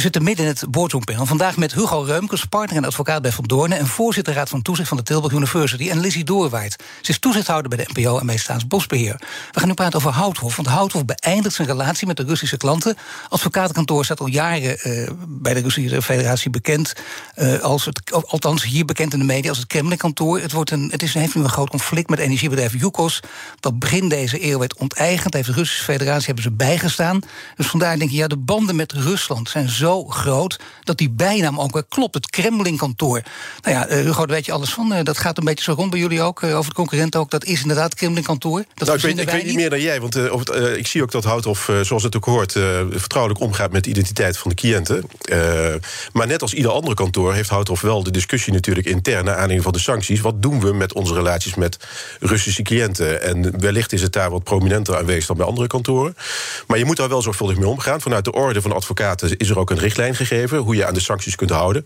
We 0.00 0.06
zitten 0.06 0.24
midden 0.24 0.46
in 0.46 0.52
het 0.52 0.70
boardroompanel. 0.70 1.26
Vandaag 1.26 1.56
met 1.56 1.74
Hugo 1.74 2.00
Reumkes, 2.00 2.44
partner 2.44 2.76
en 2.76 2.84
advocaat 2.84 3.22
bij 3.22 3.32
Van 3.32 3.44
Doornen... 3.44 3.78
en 3.78 3.86
voorzitter 3.86 4.34
Raad 4.34 4.48
van 4.48 4.62
Toezicht 4.62 4.88
van 4.88 4.96
de 4.96 5.02
Tilburg 5.02 5.32
University... 5.32 5.90
en 5.90 6.00
Lizzie 6.00 6.24
Doorwaard. 6.24 6.82
Ze 7.00 7.10
is 7.10 7.18
toezichthouder 7.18 7.76
bij 7.76 7.84
de 7.84 8.00
NPO 8.00 8.18
en 8.18 8.26
bij 8.26 8.36
Staatsbosbeheer. 8.36 9.20
We 9.50 9.58
gaan 9.58 9.68
nu 9.68 9.74
praten 9.74 9.98
over 9.98 10.10
Houthof. 10.10 10.56
Want 10.56 10.68
Houthof 10.68 11.04
beëindigt 11.04 11.54
zijn 11.54 11.68
relatie 11.68 12.06
met 12.06 12.16
de 12.16 12.22
Russische 12.22 12.56
klanten. 12.56 12.96
Advocatenkantoor 13.28 14.04
staat 14.04 14.20
al 14.20 14.26
jaren 14.26 14.88
uh, 14.88 15.08
bij 15.28 15.54
de 15.54 15.60
Russische 15.60 16.02
Federatie 16.02 16.50
bekend... 16.50 16.92
Uh, 17.36 17.58
als 17.58 17.84
het, 17.84 18.12
althans 18.26 18.64
hier 18.64 18.84
bekend 18.84 19.12
in 19.12 19.18
de 19.18 19.24
media 19.24 19.48
als 19.48 19.58
het 19.58 19.66
Kremlin-kantoor. 19.66 20.40
Het, 20.40 20.52
wordt 20.52 20.70
een, 20.70 20.88
het 20.90 21.02
is, 21.02 21.14
heeft 21.14 21.34
nu 21.34 21.42
een 21.42 21.48
groot 21.48 21.70
conflict 21.70 22.10
met 22.10 22.18
energiebedrijf 22.18 22.72
Yukos... 22.80 23.20
dat 23.60 23.78
begin 23.78 24.08
deze 24.08 24.44
eeuw 24.44 24.58
werd 24.58 24.74
onteigend. 24.74 25.34
Heeft 25.34 25.48
de 25.48 25.52
Russische 25.52 25.84
Federatie 25.84 26.26
hebben 26.26 26.44
ze 26.44 26.50
bijgestaan. 26.50 27.20
Dus 27.56 27.66
vandaar 27.66 27.98
denk 27.98 28.10
ik, 28.10 28.16
ja, 28.16 28.26
de 28.26 28.36
banden 28.36 28.76
met 28.76 28.92
Rusland 28.92 29.48
zijn 29.50 29.68
zo 29.68 29.89
zo 29.90 30.04
groot 30.04 30.58
dat 30.84 30.98
die 30.98 31.10
bijnaam 31.10 31.60
ook 31.60 31.72
wel 31.72 31.84
klopt. 31.88 32.14
Het 32.14 32.30
Kremlin-kantoor. 32.30 33.22
Nou 33.62 33.76
ja, 33.76 33.90
uh, 33.90 33.94
Hugo, 33.94 34.26
daar 34.26 34.36
weet 34.36 34.46
je 34.46 34.52
alles 34.52 34.70
van. 34.70 34.92
Uh, 34.92 34.98
dat 35.02 35.18
gaat 35.18 35.38
een 35.38 35.44
beetje 35.44 35.64
zo 35.64 35.72
rond 35.72 35.90
bij 35.90 36.00
jullie 36.00 36.22
ook, 36.22 36.42
uh, 36.42 36.56
over 36.56 36.70
de 36.70 36.76
concurrent 36.76 37.16
ook. 37.16 37.30
Dat 37.30 37.44
is 37.44 37.60
inderdaad 37.62 37.94
Kremlin-kantoor. 37.94 38.64
Nou, 38.74 38.92
ik 38.92 39.02
weet, 39.02 39.18
ik 39.18 39.30
weet 39.30 39.44
niet 39.44 39.54
meer 39.54 39.70
dan 39.70 39.80
jij, 39.80 40.00
want 40.00 40.16
ik 40.76 40.86
zie 40.86 41.02
ook 41.02 41.10
dat 41.10 41.24
Houthof, 41.24 41.70
zoals 41.82 42.02
het 42.02 42.16
ook 42.16 42.24
hoort, 42.24 42.52
vertrouwelijk 42.90 43.40
omgaat 43.40 43.72
met 43.72 43.84
de 43.84 43.90
identiteit 43.90 44.38
van 44.38 44.50
de 44.50 44.56
cliënten. 44.56 45.04
maar 46.12 46.26
net 46.26 46.42
als 46.42 46.54
ieder 46.54 46.70
andere 46.70 46.94
kantoor 46.94 47.34
heeft 47.34 47.48
Houthof 47.48 47.80
wel 47.80 48.02
de 48.02 48.10
discussie 48.10 48.52
natuurlijk 48.52 48.86
intern 48.86 49.24
naar 49.24 49.32
aanleiding 49.32 49.62
van 49.62 49.72
de 49.72 49.78
sancties. 49.78 50.20
Wat 50.20 50.42
doen 50.42 50.60
we 50.60 50.72
met 50.72 50.92
onze 50.92 51.14
relaties 51.14 51.54
met 51.54 51.76
Russische 52.20 52.62
cliënten? 52.62 53.22
En 53.22 53.60
wellicht 53.60 53.92
is 53.92 54.02
het 54.02 54.12
daar 54.12 54.30
wat 54.30 54.44
prominenter 54.44 54.96
aanwezig 54.96 55.26
dan 55.26 55.36
bij 55.36 55.46
andere 55.46 55.66
kantoren. 55.66 56.16
Maar 56.66 56.78
je 56.78 56.84
moet 56.84 56.96
daar 56.96 57.08
wel 57.08 57.22
zorgvuldig 57.22 57.56
mee 57.56 57.68
omgaan. 57.68 58.00
Vanuit 58.00 58.24
de 58.24 58.32
orde 58.32 58.62
van 58.62 58.72
advocaten 58.72 59.36
is 59.36 59.50
er 59.50 59.58
ook 59.58 59.70
een 59.70 59.78
richtlijn 59.80 60.14
gegeven 60.14 60.58
hoe 60.58 60.76
je 60.76 60.86
aan 60.86 60.94
de 60.94 61.00
sancties 61.00 61.34
kunt 61.34 61.50
houden. 61.50 61.84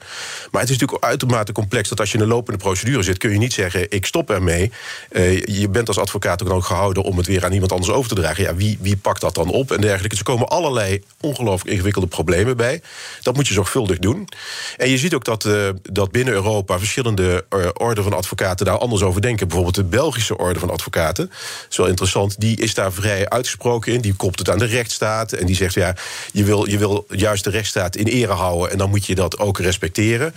Maar 0.51 0.61
het 0.61 0.71
is 0.71 0.77
natuurlijk 0.79 1.05
uitermate 1.05 1.53
complex 1.53 1.89
dat 1.89 2.01
als 2.01 2.11
je 2.11 2.17
in 2.17 2.23
een 2.23 2.29
lopende 2.29 2.59
procedure 2.59 3.03
zit, 3.03 3.19
kun 3.19 3.31
je 3.31 3.39
niet 3.39 3.53
zeggen: 3.53 3.91
ik 3.91 4.07
stop 4.07 4.31
ermee. 4.31 4.73
Uh, 5.11 5.41
je 5.41 5.69
bent 5.69 5.89
als 5.89 5.99
advocaat 5.99 6.43
ook, 6.43 6.51
ook 6.51 6.65
gehouden 6.65 7.03
om 7.03 7.17
het 7.17 7.27
weer 7.27 7.45
aan 7.45 7.53
iemand 7.53 7.73
anders 7.73 7.93
over 7.93 8.09
te 8.09 8.15
dragen. 8.15 8.45
Ja, 8.45 8.55
wie, 8.55 8.79
wie 8.81 8.97
pakt 8.97 9.21
dat 9.21 9.35
dan 9.35 9.51
op 9.51 9.71
en 9.71 9.81
dergelijke? 9.81 10.09
Dus 10.09 10.19
er 10.19 10.25
komen 10.25 10.49
allerlei 10.49 11.03
ongelooflijk 11.21 11.71
ingewikkelde 11.71 12.09
problemen 12.09 12.57
bij. 12.57 12.83
Dat 13.23 13.35
moet 13.35 13.49
je 13.49 13.55
zorgvuldig 13.55 13.99
doen. 13.99 14.29
En 14.77 14.91
je 14.91 14.99
ziet 14.99 15.15
ook 15.15 15.25
dat, 15.25 15.45
uh, 15.45 15.69
dat 15.83 16.11
binnen 16.11 16.35
Europa 16.35 16.79
verschillende 16.79 17.45
uh, 17.57 17.67
orden 17.73 18.05
van 18.05 18.13
advocaten 18.13 18.67
daar 18.67 18.79
anders 18.79 19.03
over 19.03 19.21
denken. 19.21 19.47
Bijvoorbeeld 19.47 19.77
de 19.77 19.85
Belgische 19.85 20.39
orde 20.39 20.59
van 20.59 20.71
advocaten. 20.71 21.27
Dat 21.27 21.67
is 21.71 21.77
wel 21.77 21.87
interessant. 21.87 22.41
Die 22.41 22.57
is 22.57 22.75
daar 22.75 22.93
vrij 22.93 23.29
uitgesproken 23.29 23.93
in. 23.93 24.01
Die 24.01 24.15
kopt 24.15 24.39
het 24.39 24.51
aan 24.51 24.59
de 24.59 24.65
rechtsstaat. 24.65 25.33
En 25.33 25.47
die 25.47 25.57
zegt: 25.57 25.75
ja, 25.75 25.95
je 26.33 26.45
wil, 26.45 26.69
je 26.69 26.79
wil 26.79 27.07
juist 27.09 27.45
de 27.45 27.51
rechtsstaat 27.51 27.84
in 27.93 28.07
ere 28.07 28.33
houden. 28.33 28.71
En 28.71 28.79
dan 28.79 28.91
moet 28.91 29.07
je 29.07 29.15
dat 29.15 29.39
ook 29.39 29.59
respecteren. 29.59 30.35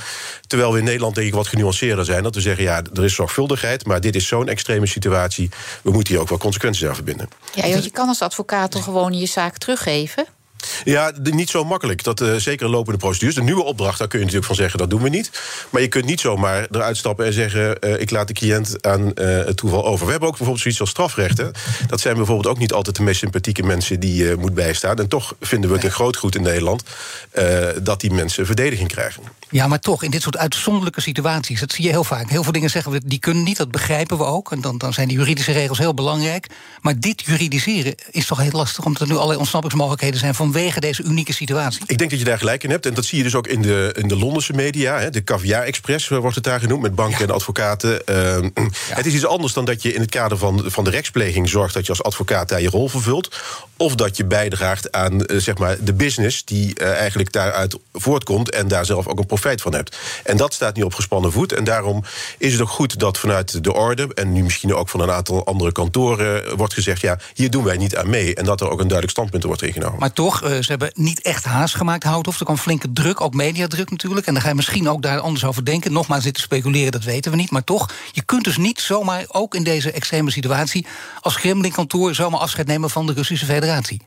Terwijl 0.48 0.72
we 0.72 0.78
in 0.78 0.84
Nederland 0.84 1.16
denk 1.16 1.28
ik 1.28 1.34
wat 1.34 1.48
genuanceerder 1.48 2.06
zijn. 2.06 2.24
Dat 2.24 2.36
we 2.36 2.42
zeggen: 2.42 2.64
ja, 2.64 2.82
er 2.94 3.04
is 3.04 3.16
zorgvuldigheid. 3.16 3.86
Maar 3.86 4.02
dit 4.02 4.16
is 4.16 4.28
zo'n 4.28 4.48
extreme 4.48 4.88
situatie. 4.88 5.50
We 5.82 5.92
moeten 5.92 6.14
hier 6.14 6.22
ook 6.22 6.30
wel 6.30 6.38
consequenties 6.38 6.86
aan 6.86 6.96
verbinden. 6.96 7.30
Ja, 7.54 7.66
je 7.66 7.92
kan 7.92 8.08
als 8.08 8.22
advocaat 8.22 8.72
toch 8.72 8.84
gewoon 8.84 9.14
je 9.14 9.26
zaak 9.26 9.58
teruggeven? 9.58 10.26
Ja, 10.84 11.12
niet 11.24 11.50
zo 11.50 11.64
makkelijk. 11.64 12.04
Dat, 12.04 12.22
uh, 12.22 12.36
zeker 12.36 12.70
lopende 12.70 13.00
procedures. 13.00 13.36
De 13.36 13.42
nieuwe 13.42 13.64
opdracht, 13.64 13.98
daar 13.98 14.08
kun 14.08 14.20
je 14.20 14.26
natuurlijk 14.26 14.54
van 14.54 14.62
zeggen... 14.64 14.80
dat 14.80 14.90
doen 14.90 15.02
we 15.02 15.10
niet. 15.10 15.32
Maar 15.70 15.82
je 15.82 15.88
kunt 15.88 16.06
niet 16.06 16.20
zomaar 16.20 16.68
eruit 16.72 16.98
stappen 16.98 17.26
en 17.26 17.34
zeggen... 17.34 17.78
Uh, 17.80 18.00
ik 18.00 18.12
laat 18.12 18.28
de 18.28 18.34
cliënt 18.34 18.86
aan 18.86 19.02
uh, 19.02 19.12
het 19.26 19.58
toeval 19.58 19.86
over. 19.86 20.06
We 20.06 20.12
hebben 20.12 20.30
ook 20.30 20.38
bijvoorbeeld 20.38 20.62
zoiets 20.62 20.80
als 20.80 20.90
strafrechten. 20.90 21.52
Dat 21.88 22.00
zijn 22.00 22.16
bijvoorbeeld 22.16 22.48
ook 22.48 22.60
niet 22.60 22.74
altijd 22.74 22.96
de 22.96 23.04
meest 23.04 23.20
sympathieke 23.20 23.64
mensen... 23.64 24.00
die 24.00 24.24
je 24.24 24.36
moet 24.40 24.54
bijstaan. 24.54 24.98
En 24.98 25.08
toch 25.08 25.36
vinden 25.40 25.70
we 25.70 25.76
het 25.76 25.86
een 25.86 25.92
groot 25.92 26.16
goed 26.18 26.36
in 26.36 26.42
Nederland... 26.42 26.84
dat 27.82 28.02
die 28.02 28.12
mensen 28.12 28.46
verdediging 28.46 28.88
krijgen. 28.88 29.24
Ja, 29.50 29.68
maar 29.68 29.80
toch, 29.80 30.04
in 30.04 30.12
dit 30.12 30.22
soort 30.22 30.38
uitzonderlijke 30.38 31.02
situaties... 31.02 31.60
dat 31.60 31.72
zie 31.72 31.84
je 31.84 31.90
heel 31.90 32.04
vaak. 32.04 32.30
Heel 32.30 32.44
veel 32.44 32.52
dingen 32.52 32.70
zeggen 32.70 32.92
we, 32.92 33.02
die 33.06 33.20
kunnen 33.20 33.44
niet, 33.44 33.58
dat 33.58 33.72
begrijpen 33.72 34.18
we 34.18 34.24
ook. 34.24 34.52
En 34.52 34.62
dan, 34.62 34.78
dan 34.78 34.94
zijn 34.94 35.08
die 35.08 35.18
juridische 35.18 35.52
regels 35.52 35.78
heel 35.78 35.94
belangrijk. 35.94 36.48
Maar 36.82 37.00
dit 37.00 37.22
juridiseren 37.22 37.96
is 38.12 38.26
toch 38.26 38.42
heel 38.42 38.52
lastig... 38.52 38.86
omdat 38.86 39.02
er 39.02 39.08
nu 39.08 39.14
allerlei 39.14 39.40
ontsnappingsmogelijkheden 39.40 40.20
zijn... 40.20 40.36
vanwege 40.58 40.80
deze 40.80 41.04
unieke 41.04 41.34
situatie. 41.34 41.82
Ik 41.86 41.98
denk 41.98 42.10
dat 42.10 42.20
je 42.20 42.26
daar 42.26 42.38
gelijk 42.38 42.64
in 42.64 42.70
hebt. 42.70 42.86
En 42.86 42.94
dat 42.94 43.06
zie 43.06 43.18
je 43.18 43.24
dus 43.24 43.36
ook 43.36 43.48
in 43.48 43.62
de, 43.62 43.94
in 43.98 44.08
de 44.08 44.18
Londense 44.18 44.54
media. 44.54 45.00
Hè. 45.00 45.10
De 45.10 45.24
Caviar 45.24 45.64
Express 45.64 46.08
wordt 46.08 46.36
het 46.36 46.44
daar 46.44 46.60
genoemd... 46.60 46.82
met 46.82 46.96
banken 46.96 47.28
en 47.28 47.34
advocaten. 47.34 48.02
Uh, 48.10 48.38
Het 48.90 49.06
is 49.06 49.14
iets 49.14 49.26
anders 49.26 49.54
dan 49.54 49.66
dat 49.66 49.82
je 49.82 49.94
in 49.94 50.02
het 50.02 50.10
kader 50.10 50.38
van, 50.38 50.64
van 50.66 50.84
de 50.84 50.90
rechtspleging... 50.90 51.50
zorgt 51.50 51.74
dat 51.74 51.84
je 51.84 51.90
als 51.90 52.04
advocaat 52.04 52.50
daar 52.50 52.62
je 52.62 52.70
rol 52.70 52.88
vervult. 52.88 53.36
Of 53.78 53.96
dat 53.96 54.18
je 54.18 54.26
bijdraagt 54.26 54.92
aan 54.92 55.14
uh, 55.14 55.40
zeg 55.40 55.58
maar 55.58 55.78
de 55.84 55.94
business... 55.94 56.46
die 56.46 56.80
uh, 56.82 56.90
eigenlijk 56.92 57.32
daaruit 57.32 57.78
voortkomt... 57.94 58.52
en 58.52 58.68
daar 58.68 58.86
zelf 58.86 59.08
ook 59.08 59.20
een 59.20 59.26
profijt 59.26 59.62
van 59.62 59.74
hebt. 59.74 59.98
En 60.24 60.38
dat 60.38 60.54
staat 60.54 60.76
niet 60.76 60.86
op 60.86 60.94
gespannen 60.94 61.32
voet. 61.32 61.54
En 61.54 61.64
daarom 61.64 62.04
is 62.38 62.52
het 62.52 62.62
ook 62.62 62.70
goed 62.70 63.00
dat 63.00 63.18
vanuit 63.18 63.64
de 63.64 63.74
orde... 63.74 64.10
en 64.14 64.32
nu 64.32 64.44
misschien 64.44 64.76
ook 64.76 64.90
van 64.90 65.00
een 65.00 65.12
aantal 65.12 65.46
andere 65.46 65.72
kantoren 65.72 66.56
wordt 66.56 66.74
gezegd... 66.74 67.02
ja, 67.02 67.20
hier 67.34 67.50
doen 67.50 67.64
wij 67.64 67.78
niet 67.78 67.96
aan 67.96 68.10
mee. 68.10 68.36
En 68.36 68.46
dat 68.46 68.62
er 68.62 68.70
ook 68.70 68.80
een 68.80 68.88
duidelijk 68.88 69.12
standpunt 69.12 69.44
wordt 69.44 69.62
ingenomen. 69.62 70.00
Maar 70.00 70.14
toch, 70.14 70.37
uh, 70.44 70.50
ze 70.50 70.66
hebben 70.66 70.92
niet 70.94 71.22
echt 71.22 71.46
haast 71.46 71.76
gemaakt, 71.76 72.04
Houthof. 72.04 72.40
Er 72.40 72.46
kwam 72.46 72.58
flinke 72.58 72.92
druk, 72.92 73.22
ook 73.22 73.34
mediadruk 73.34 73.92
natuurlijk. 73.92 74.28
En 74.28 74.34
dan 74.34 74.42
ga 74.42 74.50
je 74.50 74.56
misschien 74.56 74.90
ook 74.90 75.02
daar 75.02 75.20
anders 75.20 75.46
over 75.46 75.66
denken. 75.66 75.92
Nogmaals, 75.92 76.24
zitten 76.24 76.44
speculeren, 76.44 76.92
dat 76.92 77.04
weten 77.04 77.32
we 77.32 77.38
niet. 77.38 77.52
Maar 77.52 77.64
toch, 77.64 77.90
je 78.12 78.22
kunt 78.22 78.44
dus 78.44 78.58
niet 78.58 78.80
zomaar, 78.80 79.26
ook 79.28 79.56
in 79.56 79.64
deze 79.64 79.92
extreme 79.92 80.32
situatie... 80.32 80.86
als 81.22 81.36
Kremlin-kantoor 81.36 82.16
zomaar 82.16 82.40
afscheid 82.40 82.68
nemen 82.68 82.90
van 82.90 83.06
de 83.06 83.14
Russische 83.14 83.46
federatie. 83.46 84.02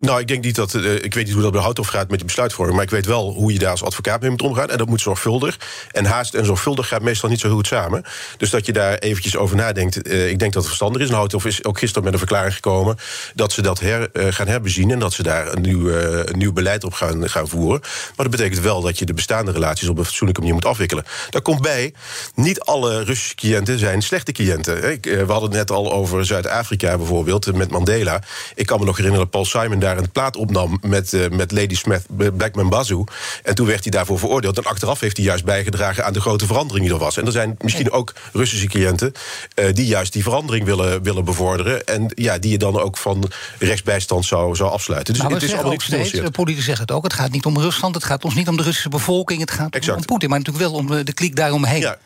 Nou, 0.00 0.20
ik 0.20 0.28
denk 0.28 0.44
niet 0.44 0.54
dat. 0.54 0.74
Uh, 0.74 0.94
ik 0.94 1.14
weet 1.14 1.24
niet 1.24 1.32
hoe 1.32 1.42
dat 1.42 1.52
bij 1.52 1.60
Houthof 1.60 1.86
gaat 1.86 2.10
met 2.10 2.18
de 2.18 2.24
besluitvorming. 2.24 2.76
Maar 2.76 2.84
ik 2.84 2.90
weet 2.90 3.06
wel 3.06 3.32
hoe 3.32 3.52
je 3.52 3.58
daar 3.58 3.70
als 3.70 3.82
advocaat 3.82 4.20
mee 4.20 4.30
moet 4.30 4.42
omgaan. 4.42 4.70
En 4.70 4.78
dat 4.78 4.88
moet 4.88 5.00
zorgvuldig. 5.00 5.58
En 5.90 6.04
haast 6.04 6.34
en 6.34 6.44
zorgvuldig 6.44 6.88
gaat 6.88 7.02
meestal 7.02 7.28
niet 7.28 7.40
zo 7.40 7.50
goed 7.50 7.66
samen. 7.66 8.04
Dus 8.36 8.50
dat 8.50 8.66
je 8.66 8.72
daar 8.72 8.98
eventjes 8.98 9.36
over 9.36 9.56
nadenkt. 9.56 10.08
Uh, 10.08 10.30
ik 10.30 10.38
denk 10.38 10.52
dat 10.52 10.62
het 10.62 10.66
verstandig 10.66 11.02
is. 11.02 11.08
En 11.08 11.14
Houthof 11.14 11.44
is 11.44 11.64
ook 11.64 11.78
gisteren 11.78 12.04
met 12.04 12.12
een 12.12 12.18
verklaring 12.18 12.54
gekomen. 12.54 12.96
dat 13.34 13.52
ze 13.52 13.62
dat 13.62 13.80
her, 13.80 14.08
uh, 14.12 14.26
gaan 14.30 14.46
herbezien. 14.46 14.90
En 14.90 14.98
dat 14.98 15.12
ze 15.12 15.22
daar 15.22 15.52
een 15.52 15.62
nieuw, 15.62 15.90
nieuw 16.32 16.52
beleid 16.52 16.84
op 16.84 16.92
gaan, 16.92 17.28
gaan 17.30 17.48
voeren. 17.48 17.80
Maar 17.80 18.26
dat 18.26 18.30
betekent 18.30 18.60
wel 18.60 18.80
dat 18.80 18.98
je 18.98 19.04
de 19.04 19.14
bestaande 19.14 19.52
relaties 19.52 19.88
op 19.88 19.98
een 19.98 20.04
fatsoenlijke 20.04 20.40
manier 20.40 20.56
moet 20.56 20.66
afwikkelen. 20.66 21.04
Daar 21.30 21.42
komt 21.42 21.62
bij. 21.62 21.94
Niet 22.34 22.60
alle 22.60 23.04
Russische 23.04 23.34
cliënten 23.34 23.78
zijn 23.78 24.02
slechte 24.02 24.32
cliënten. 24.32 24.80
We 25.02 25.24
hadden 25.26 25.48
het 25.48 25.58
net 25.58 25.70
al 25.70 25.92
over 25.92 26.26
Zuid-Afrika 26.26 26.96
bijvoorbeeld. 26.96 27.54
Met 27.54 27.70
Mandela. 27.70 28.22
Ik 28.54 28.66
kan 28.66 28.78
me 28.78 28.84
nog 28.84 28.96
herinneren, 28.96 29.28
Paul 29.28 29.44
Simon 29.44 29.78
daar 29.87 29.87
een 29.96 30.10
plaat 30.10 30.36
opnam 30.36 30.78
met, 30.80 31.12
uh, 31.12 31.28
met 31.28 31.52
Lady 31.52 31.74
Smith, 31.74 32.06
Blackman 32.36 32.68
Bazoo. 32.68 33.04
En 33.42 33.54
toen 33.54 33.66
werd 33.66 33.82
hij 33.82 33.90
daarvoor 33.90 34.18
veroordeeld. 34.18 34.58
En 34.58 34.64
achteraf 34.64 35.00
heeft 35.00 35.16
hij 35.16 35.26
juist 35.26 35.44
bijgedragen 35.44 36.04
aan 36.04 36.12
de 36.12 36.20
grote 36.20 36.46
verandering 36.46 36.84
die 36.84 36.94
er 36.94 37.00
was. 37.00 37.16
En 37.16 37.26
er 37.26 37.32
zijn 37.32 37.56
misschien 37.60 37.90
ook 37.90 38.12
Russische 38.32 38.66
cliënten 38.66 39.12
uh, 39.54 39.74
die 39.74 39.86
juist 39.86 40.12
die 40.12 40.22
verandering 40.22 40.64
willen, 40.64 41.02
willen 41.02 41.24
bevorderen. 41.24 41.86
En 41.86 42.12
ja, 42.14 42.38
die 42.38 42.50
je 42.50 42.58
dan 42.58 42.80
ook 42.80 42.96
van 42.96 43.30
rechtsbijstand 43.58 44.24
zou, 44.24 44.56
zou 44.56 44.70
afsluiten. 44.70 45.14
Dus 45.14 45.22
maar 45.22 45.32
het 45.32 45.42
is 45.42 45.52
allemaal 45.52 45.70
niet 45.70 45.82
steeds, 45.82 46.20
Politici 46.30 46.64
zeggen 46.64 46.86
het 46.86 46.94
ook. 46.94 47.02
Het 47.02 47.12
gaat 47.12 47.30
niet 47.30 47.44
om 47.44 47.58
Rusland, 47.58 47.94
het 47.94 48.04
gaat 48.04 48.24
ons 48.24 48.34
niet 48.34 48.48
om 48.48 48.56
de 48.56 48.62
Russische 48.62 48.88
bevolking. 48.88 49.40
Het 49.40 49.50
gaat 49.50 49.74
exact. 49.74 49.98
om 49.98 50.04
Poetin, 50.04 50.28
maar 50.28 50.38
natuurlijk 50.38 50.64
wel 50.64 50.74
om 50.74 51.04
de 51.04 51.12
kliek 51.12 51.36
daaromheen. 51.36 51.80
Ja. 51.80 51.98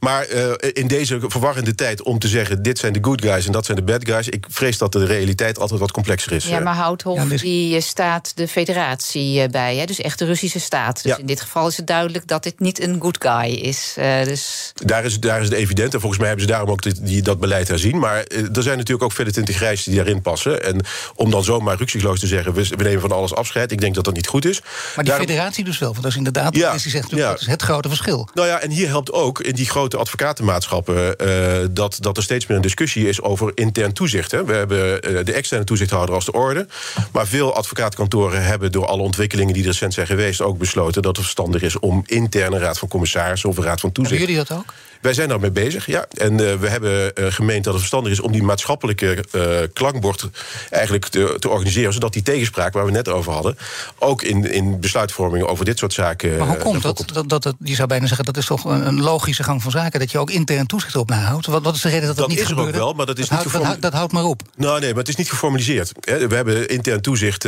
Maar 0.00 0.28
uh, 0.28 0.52
in 0.72 0.86
deze 0.86 1.20
verwarrende 1.20 1.74
tijd 1.74 2.02
om 2.02 2.18
te 2.18 2.28
zeggen... 2.28 2.62
dit 2.62 2.78
zijn 2.78 2.92
de 2.92 2.98
good 3.02 3.22
guys 3.22 3.46
en 3.46 3.52
dat 3.52 3.64
zijn 3.64 3.76
de 3.76 3.82
bad 3.82 4.08
guys... 4.08 4.28
ik 4.28 4.46
vrees 4.48 4.78
dat 4.78 4.92
de 4.92 5.04
realiteit 5.04 5.58
altijd 5.58 5.80
wat 5.80 5.92
complexer 5.92 6.32
is. 6.32 6.44
Ja, 6.44 6.60
maar 6.60 6.74
Houthof 6.74 7.16
ja, 7.16 7.24
dus... 7.24 7.40
die 7.40 7.80
staat 7.80 8.32
de 8.36 8.48
federatie 8.48 9.48
bij, 9.48 9.76
hè? 9.76 9.84
dus 9.84 10.00
echt 10.00 10.18
de 10.18 10.24
Russische 10.24 10.60
staat. 10.60 11.02
Dus 11.02 11.12
ja. 11.12 11.18
in 11.18 11.26
dit 11.26 11.40
geval 11.40 11.68
is 11.68 11.76
het 11.76 11.86
duidelijk 11.86 12.26
dat 12.26 12.42
dit 12.42 12.60
niet 12.60 12.80
een 12.80 13.00
good 13.00 13.16
guy 13.20 13.52
is. 13.52 13.94
Uh, 13.98 14.24
dus... 14.24 14.72
daar, 14.74 15.04
is 15.04 15.20
daar 15.20 15.40
is 15.40 15.48
het 15.48 15.54
evident 15.54 15.94
en 15.94 16.00
volgens 16.00 16.20
mij 16.20 16.28
hebben 16.28 16.46
ze 16.46 16.52
daarom 16.52 16.70
ook 16.70 16.82
die, 16.82 16.94
die 17.00 17.22
dat 17.22 17.40
beleid 17.40 17.68
herzien. 17.68 17.98
Maar 17.98 18.24
uh, 18.28 18.56
er 18.56 18.62
zijn 18.62 18.76
natuurlijk 18.76 19.02
ook 19.02 19.12
verder 19.12 19.38
integrijs 19.38 19.84
die 19.84 19.96
daarin 19.96 20.22
passen. 20.22 20.62
En 20.62 20.80
om 21.14 21.30
dan 21.30 21.44
zomaar 21.44 21.76
ruksigloos 21.76 22.20
te 22.20 22.26
zeggen... 22.26 22.54
We, 22.54 22.68
we, 22.68 22.82
nemen 22.82 23.00
van 23.00 23.12
alles 23.12 23.34
afscheid, 23.34 23.72
ik 23.72 23.80
denk 23.80 23.94
dat 23.94 24.04
dat 24.04 24.14
niet 24.14 24.26
goed 24.26 24.44
is. 24.44 24.60
Maar 24.60 24.70
die 24.94 25.04
daarom... 25.04 25.26
federatie 25.26 25.64
dus 25.64 25.78
wel, 25.78 25.90
want 25.90 26.02
dat 26.02 26.10
is 26.10 26.18
inderdaad... 26.18 26.56
Ja, 26.56 26.72
die 26.72 26.90
zegt, 26.90 27.10
ja. 27.10 27.30
dat 27.30 27.40
is 27.40 27.46
het 27.46 27.62
grote 27.62 27.88
verschil. 27.88 28.28
Nou 28.34 28.48
ja, 28.48 28.60
en 28.60 28.70
hier 28.70 28.88
helpt 28.88 29.12
ook 29.12 29.40
in 29.40 29.54
die 29.54 29.68
grote 29.68 29.87
advocatenmaatschappen 29.96 31.14
uh, 31.26 31.66
dat, 31.70 31.98
dat 32.00 32.16
er 32.16 32.22
steeds 32.22 32.46
meer 32.46 32.56
een 32.56 32.62
discussie 32.62 33.08
is 33.08 33.22
over 33.22 33.52
intern 33.54 33.92
toezicht. 33.92 34.30
Hè. 34.30 34.44
We 34.44 34.52
hebben 34.52 35.10
uh, 35.10 35.24
de 35.24 35.32
externe 35.32 35.64
toezichthouder 35.64 36.14
als 36.14 36.24
de 36.24 36.32
orde. 36.32 36.66
Maar 37.12 37.26
veel 37.26 37.54
advocaatkantoren 37.54 38.44
hebben 38.44 38.72
door 38.72 38.86
alle 38.86 39.02
ontwikkelingen 39.02 39.54
die 39.54 39.64
recent 39.64 39.94
zijn 39.94 40.06
geweest 40.06 40.40
ook 40.40 40.58
besloten 40.58 41.02
dat 41.02 41.16
het 41.16 41.24
verstandig 41.24 41.62
is 41.62 41.78
om 41.78 42.02
interne 42.06 42.58
raad 42.58 42.78
van 42.78 42.88
commissarissen 42.88 43.48
of 43.48 43.58
raad 43.58 43.80
van 43.80 43.92
toezicht. 43.92 44.20
Jullie 44.20 44.36
dat 44.36 44.52
ook? 44.52 44.74
Wij 45.00 45.12
zijn 45.12 45.28
daarmee 45.28 45.50
bezig, 45.50 45.86
ja. 45.86 46.06
En 46.10 46.32
uh, 46.32 46.54
we 46.54 46.68
hebben 46.68 47.12
uh, 47.14 47.26
gemeend 47.28 47.64
dat 47.64 47.72
het 47.72 47.82
verstandig 47.82 48.12
is 48.12 48.20
om 48.20 48.32
die 48.32 48.42
maatschappelijke 48.42 49.24
uh, 49.32 49.42
klankbord 49.72 50.28
eigenlijk 50.70 51.06
te, 51.06 51.36
te, 51.38 51.48
organiseren. 51.48 51.92
Zodat 51.92 52.12
die 52.12 52.22
tegenspraak 52.22 52.72
waar 52.72 52.84
we 52.84 52.90
net 52.90 53.08
over 53.08 53.32
hadden, 53.32 53.58
ook 53.98 54.22
in, 54.22 54.52
in 54.52 54.80
besluitvorming 54.80 55.44
over 55.44 55.64
dit 55.64 55.78
soort 55.78 55.92
zaken. 55.92 56.36
Maar 56.36 56.46
hoe 56.46 56.56
komt 56.56 56.82
dat? 56.82 57.04
dat, 57.12 57.28
dat, 57.28 57.42
dat 57.42 57.54
je 57.64 57.74
zou 57.74 57.88
bijna 57.88 58.06
zeggen 58.06 58.24
dat 58.24 58.36
is 58.36 58.46
toch 58.46 58.64
een, 58.64 58.86
een, 58.86 59.00
logische 59.00 59.42
gang 59.42 59.62
van 59.62 59.70
zaken. 59.70 60.00
Dat 60.00 60.10
je 60.10 60.18
ook 60.18 60.30
intern 60.30 60.66
toezicht 60.66 60.96
op 60.96 61.08
nahoudt. 61.08 61.46
Wat, 61.46 61.62
wat 61.62 61.74
is 61.74 61.80
de 61.80 61.88
reden 61.88 62.06
dat 62.06 62.16
dat, 62.16 62.26
dat 62.26 62.34
niet 62.34 62.44
is 62.44 62.46
gebeurt? 62.46 62.68
er 62.68 62.74
ook 62.74 62.80
wel, 62.80 62.92
maar 62.92 63.06
dat 63.06 63.18
is 63.18 63.28
dat 63.28 63.44
niet 63.44 63.52
houdt, 63.52 63.68
dat, 63.68 63.82
dat, 63.82 63.92
houdt 63.92 64.12
maar 64.12 64.24
op. 64.24 64.42
Nou 64.56 64.80
nee, 64.80 64.88
maar 64.88 64.98
het 64.98 65.08
is 65.08 65.16
niet 65.16 65.30
geformaliseerd. 65.30 65.92
We 66.00 66.34
hebben 66.34 66.68
intern 66.68 67.00
toezicht 67.00 67.42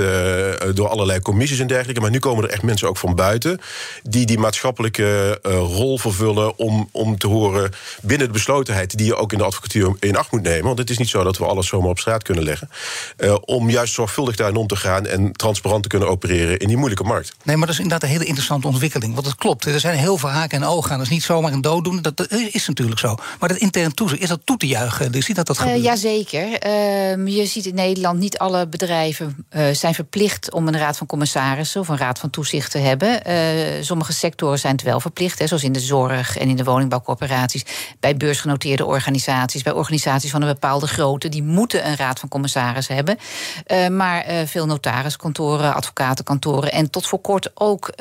door 0.74 0.88
allerlei 0.88 1.20
commissies 1.20 1.58
en 1.58 1.66
dergelijke. 1.66 2.00
Maar 2.00 2.10
nu 2.10 2.18
komen 2.18 2.44
er 2.44 2.50
echt 2.50 2.62
mensen 2.62 2.88
ook 2.88 2.96
van 2.96 3.14
buiten. 3.14 3.60
die 4.02 4.26
die 4.26 4.38
maatschappelijke 4.38 5.38
rol 5.42 5.98
vervullen 5.98 6.58
om, 6.58 6.88
om 6.92 7.18
te 7.18 7.26
horen 7.26 7.39
horen 7.40 7.70
binnen 8.02 8.26
de 8.26 8.32
beslotenheid 8.32 8.96
die 8.96 9.06
je 9.06 9.16
ook 9.16 9.32
in 9.32 9.38
de 9.38 9.44
advocatuur 9.44 9.96
in 9.98 10.16
acht 10.16 10.32
moet 10.32 10.42
nemen. 10.42 10.64
Want 10.64 10.78
het 10.78 10.90
is 10.90 10.98
niet 10.98 11.08
zo 11.08 11.22
dat 11.22 11.38
we 11.38 11.44
alles 11.44 11.66
zomaar 11.66 11.90
op 11.90 11.98
straat 11.98 12.22
kunnen 12.22 12.44
leggen. 12.44 12.70
Uh, 13.18 13.36
om 13.44 13.70
juist 13.70 13.94
zorgvuldig 13.94 14.36
daarin 14.36 14.56
om 14.56 14.66
te 14.66 14.76
gaan 14.76 15.06
en 15.06 15.32
transparant 15.32 15.82
te 15.82 15.88
kunnen 15.88 16.08
opereren 16.08 16.58
in 16.58 16.68
die 16.68 16.76
moeilijke 16.76 17.04
markt. 17.04 17.34
Nee, 17.42 17.56
maar 17.56 17.66
dat 17.66 17.74
is 17.74 17.82
inderdaad 17.82 18.08
een 18.08 18.14
hele 18.14 18.24
interessante 18.24 18.66
ontwikkeling. 18.66 19.14
Want 19.14 19.26
het 19.26 19.36
klopt. 19.36 19.64
Er 19.64 19.80
zijn 19.80 19.98
heel 19.98 20.16
veel 20.16 20.28
haken 20.28 20.62
en 20.62 20.68
ogen 20.68 20.90
aan. 20.90 20.98
Dat 20.98 21.06
is 21.06 21.12
niet 21.12 21.22
zomaar 21.22 21.52
een 21.52 21.60
dood 21.60 22.02
Dat 22.02 22.30
is 22.30 22.66
natuurlijk 22.66 23.00
zo. 23.00 23.14
Maar 23.38 23.48
dat 23.48 23.58
intern 23.58 23.94
toezicht, 23.94 24.22
is 24.22 24.28
dat 24.28 24.40
toe 24.44 24.56
te 24.56 24.66
juichen? 24.66 25.12
Je 25.12 25.22
ziet 25.22 25.36
dat 25.36 25.46
dat 25.46 25.56
uh, 25.56 25.62
gebeurt? 25.62 25.82
Jazeker. 25.82 26.66
Uh, 26.66 27.36
je 27.36 27.46
ziet 27.46 27.66
in 27.66 27.74
Nederland 27.74 28.18
niet 28.18 28.38
alle 28.38 28.66
bedrijven 28.66 29.46
uh, 29.50 29.66
zijn 29.72 29.94
verplicht 29.94 30.52
om 30.52 30.68
een 30.68 30.78
raad 30.78 30.96
van 30.96 31.06
commissarissen 31.06 31.80
of 31.80 31.88
een 31.88 31.98
raad 31.98 32.18
van 32.18 32.30
toezicht 32.30 32.70
te 32.70 32.78
hebben. 32.78 33.20
sommige 33.84 34.12
sectoren 34.12 34.58
zijn 34.58 34.72
het 34.72 34.82
wel 34.82 35.00
verplicht, 35.00 35.38
hè, 35.38 35.46
zoals 35.46 35.62
in 35.62 35.72
de 35.72 35.80
zorg 35.80 36.38
en 36.38 36.48
in 36.48 36.56
de 36.56 36.64
woningbouwcorporaties. 37.30 37.64
Bij 38.00 38.16
beursgenoteerde 38.16 38.84
organisaties, 38.84 39.62
bij 39.62 39.72
organisaties 39.72 40.30
van 40.30 40.42
een 40.42 40.48
bepaalde 40.48 40.86
grootte, 40.86 41.28
die 41.28 41.42
moeten 41.42 41.86
een 41.86 41.96
raad 41.96 42.18
van 42.18 42.28
commissarissen 42.28 42.94
hebben. 42.94 43.18
maar 43.96 44.24
veel 44.46 44.66
notariskantoren, 44.66 45.74
advocatenkantoren 45.74 46.72
en 46.72 46.90
tot 46.90 47.06
voor 47.06 47.20
kort 47.20 47.50
ook 47.54 47.92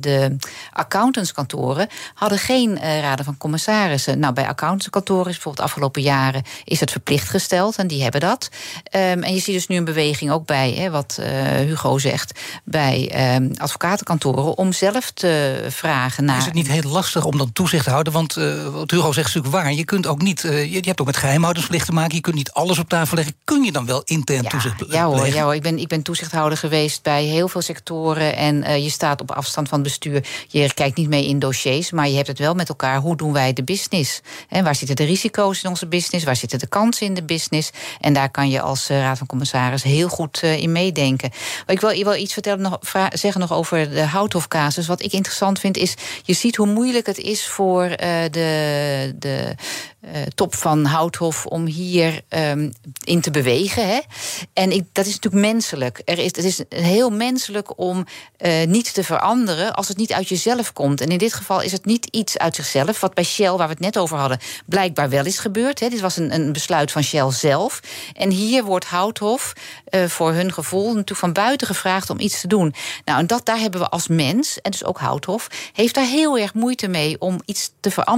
de 0.00 0.36
accountantskantoren 0.72 1.88
hadden 2.14 2.38
geen 2.38 2.78
raden 3.00 3.24
van 3.24 3.36
commissarissen. 3.36 4.18
Nou, 4.18 4.34
bij 4.34 4.46
accountantskantoren 4.46 5.26
is 5.26 5.34
bijvoorbeeld 5.34 5.66
afgelopen 5.66 6.02
jaren 6.02 6.42
is 6.64 6.80
het 6.80 6.90
verplicht 6.90 7.28
gesteld 7.28 7.76
en 7.76 7.86
die 7.86 8.02
hebben 8.02 8.20
dat. 8.20 8.48
Um, 8.90 9.22
en 9.22 9.34
je 9.34 9.40
ziet 9.40 9.54
dus 9.54 9.66
nu 9.66 9.76
een 9.76 9.84
beweging 9.84 10.30
ook 10.30 10.46
bij, 10.46 10.72
hè, 10.72 10.90
wat 10.90 11.20
Hugo 11.66 11.98
zegt, 11.98 12.40
bij 12.64 13.34
um, 13.36 13.52
advocatenkantoren 13.56 14.56
om 14.56 14.72
zelf 14.72 15.10
te 15.10 15.64
vragen 15.68 16.24
naar. 16.24 16.38
Is 16.38 16.44
het 16.44 16.54
niet 16.54 16.68
heel 16.68 16.90
lastig 16.90 17.24
om 17.24 17.38
dan 17.38 17.52
toezicht 17.52 17.84
te 17.84 17.90
houden? 17.90 18.12
Want 18.12 18.36
uh, 18.38 18.68
wat 18.68 18.90
Hugo 18.90 19.12
zegt 19.12 19.28
is 19.28 19.34
natuurlijk 19.34 19.62
waar. 19.62 19.72
Je 19.72 19.84
kunt 19.84 20.06
ook 20.06 20.22
niet, 20.22 20.44
uh, 20.44 20.64
je, 20.64 20.70
je, 20.70 20.80
hebt 20.86 21.00
ook 21.00 21.06
met 21.06 21.16
geheimhoudingsplicht 21.16 21.86
te 21.86 21.92
maken. 21.92 22.14
Je 22.14 22.20
kunt 22.20 22.36
niet 22.36 22.52
alles 22.52 22.78
op 22.78 22.88
tafel 22.88 23.16
leggen. 23.16 23.34
Kun 23.44 23.64
je 23.64 23.72
dan 23.72 23.86
wel 23.86 24.02
intern 24.04 24.42
ja, 24.42 24.48
toezicht 24.48 24.84
ja 24.88 25.04
hoor, 25.04 25.26
ja 25.26 25.42
hoor, 25.42 25.54
ik 25.54 25.62
ben, 25.62 25.78
ik 25.78 25.88
ben 25.88 26.02
toezichthouder 26.02 26.58
geweest 26.58 27.02
bij 27.02 27.24
heel 27.24 27.48
veel 27.48 27.60
sectoren. 27.60 28.36
En 28.36 28.82
je 28.82 28.90
staat 28.90 29.20
op 29.20 29.30
afstand 29.30 29.68
van 29.68 29.78
het 29.78 29.88
bestuur. 29.88 30.24
Je 30.48 30.74
kijkt 30.74 30.96
niet 30.96 31.08
mee 31.08 31.26
in 31.26 31.38
dossiers, 31.38 31.90
maar 31.90 32.08
je 32.08 32.16
hebt 32.16 32.28
het 32.28 32.38
wel 32.38 32.54
met 32.54 32.68
elkaar. 32.68 32.98
Hoe 33.00 33.16
doen 33.16 33.32
wij 33.32 33.52
de 33.52 33.64
business? 33.64 34.20
En 34.48 34.64
waar 34.64 34.74
zitten 34.74 34.96
de 34.96 35.04
risico's 35.04 35.62
in 35.62 35.68
onze 35.68 35.86
business? 35.86 36.24
Waar 36.24 36.36
zitten 36.36 36.58
de 36.58 36.66
kansen 36.66 37.06
in 37.06 37.14
de 37.14 37.22
business? 37.22 37.70
En 38.00 38.12
daar 38.12 38.30
kan 38.30 38.50
je 38.50 38.60
als 38.60 38.88
Raad 38.88 39.18
van 39.18 39.26
Commissaris 39.26 39.82
heel 39.82 40.08
goed 40.08 40.42
in 40.42 40.72
meedenken. 40.72 41.30
Maar 41.66 41.74
ik 41.74 41.80
wil, 41.80 41.90
ik 41.90 42.04
wil 42.04 42.14
iets 42.14 42.32
vertellen, 42.32 42.60
nog, 42.60 42.78
zeggen 43.12 43.40
nog 43.40 43.52
over 43.52 43.90
de 43.90 44.02
Houthof-casus. 44.02 44.86
Wat 44.86 45.02
ik 45.02 45.12
interessant 45.12 45.58
vind 45.58 45.76
is, 45.76 45.94
je 46.22 46.32
ziet 46.32 46.56
hoe 46.56 46.66
moeilijk 46.66 47.06
het 47.06 47.18
is 47.18 47.46
voor 47.46 47.90
de, 48.30 49.14
de 49.18 49.54
uh, 50.04 50.10
top 50.34 50.54
van 50.54 50.84
Houthof 50.84 51.46
om 51.46 51.66
hier 51.66 52.20
um, 52.28 52.72
in 53.04 53.20
te 53.20 53.30
bewegen. 53.30 53.88
Hè? 53.88 53.98
En 54.52 54.72
ik, 54.72 54.84
dat 54.92 55.06
is 55.06 55.14
natuurlijk 55.14 55.44
menselijk. 55.44 56.02
Er 56.04 56.18
is, 56.18 56.24
het 56.24 56.44
is 56.44 56.62
heel 56.68 57.10
menselijk 57.10 57.78
om 57.78 58.06
uh, 58.38 58.64
niet 58.66 58.94
te 58.94 59.04
veranderen 59.04 59.74
als 59.74 59.88
het 59.88 59.96
niet 59.96 60.12
uit 60.12 60.28
jezelf 60.28 60.72
komt. 60.72 61.00
En 61.00 61.08
in 61.08 61.18
dit 61.18 61.34
geval 61.34 61.60
is 61.60 61.72
het 61.72 61.84
niet 61.84 62.06
iets 62.06 62.38
uit 62.38 62.54
zichzelf, 62.54 63.00
wat 63.00 63.14
bij 63.14 63.24
Shell, 63.24 63.50
waar 63.50 63.66
we 63.66 63.72
het 63.72 63.82
net 63.82 63.98
over 63.98 64.18
hadden, 64.18 64.38
blijkbaar 64.66 65.08
wel 65.08 65.24
is 65.24 65.38
gebeurd. 65.38 65.80
Hè? 65.80 65.88
Dit 65.88 66.00
was 66.00 66.16
een, 66.16 66.34
een 66.34 66.52
besluit 66.52 66.92
van 66.92 67.02
Shell 67.02 67.30
zelf. 67.30 67.80
En 68.14 68.30
hier 68.30 68.64
wordt 68.64 68.84
Houthof 68.84 69.52
uh, 69.90 70.04
voor 70.04 70.32
hun 70.32 70.52
gevoel 70.52 70.86
natuurlijk 70.86 71.18
van 71.18 71.32
buiten 71.32 71.66
gevraagd 71.66 72.10
om 72.10 72.20
iets 72.20 72.40
te 72.40 72.46
doen. 72.46 72.74
Nou, 73.04 73.18
en 73.18 73.26
dat 73.26 73.46
daar 73.46 73.58
hebben 73.58 73.80
we 73.80 73.88
als 73.88 74.08
mens, 74.08 74.60
en 74.60 74.70
dus 74.70 74.84
ook 74.84 74.98
Houthof, 74.98 75.48
heeft 75.72 75.94
daar 75.94 76.06
heel 76.06 76.38
erg 76.38 76.54
moeite 76.54 76.88
mee 76.88 77.20
om 77.20 77.40
iets 77.44 77.70
te 77.80 77.90
veranderen 77.90 78.17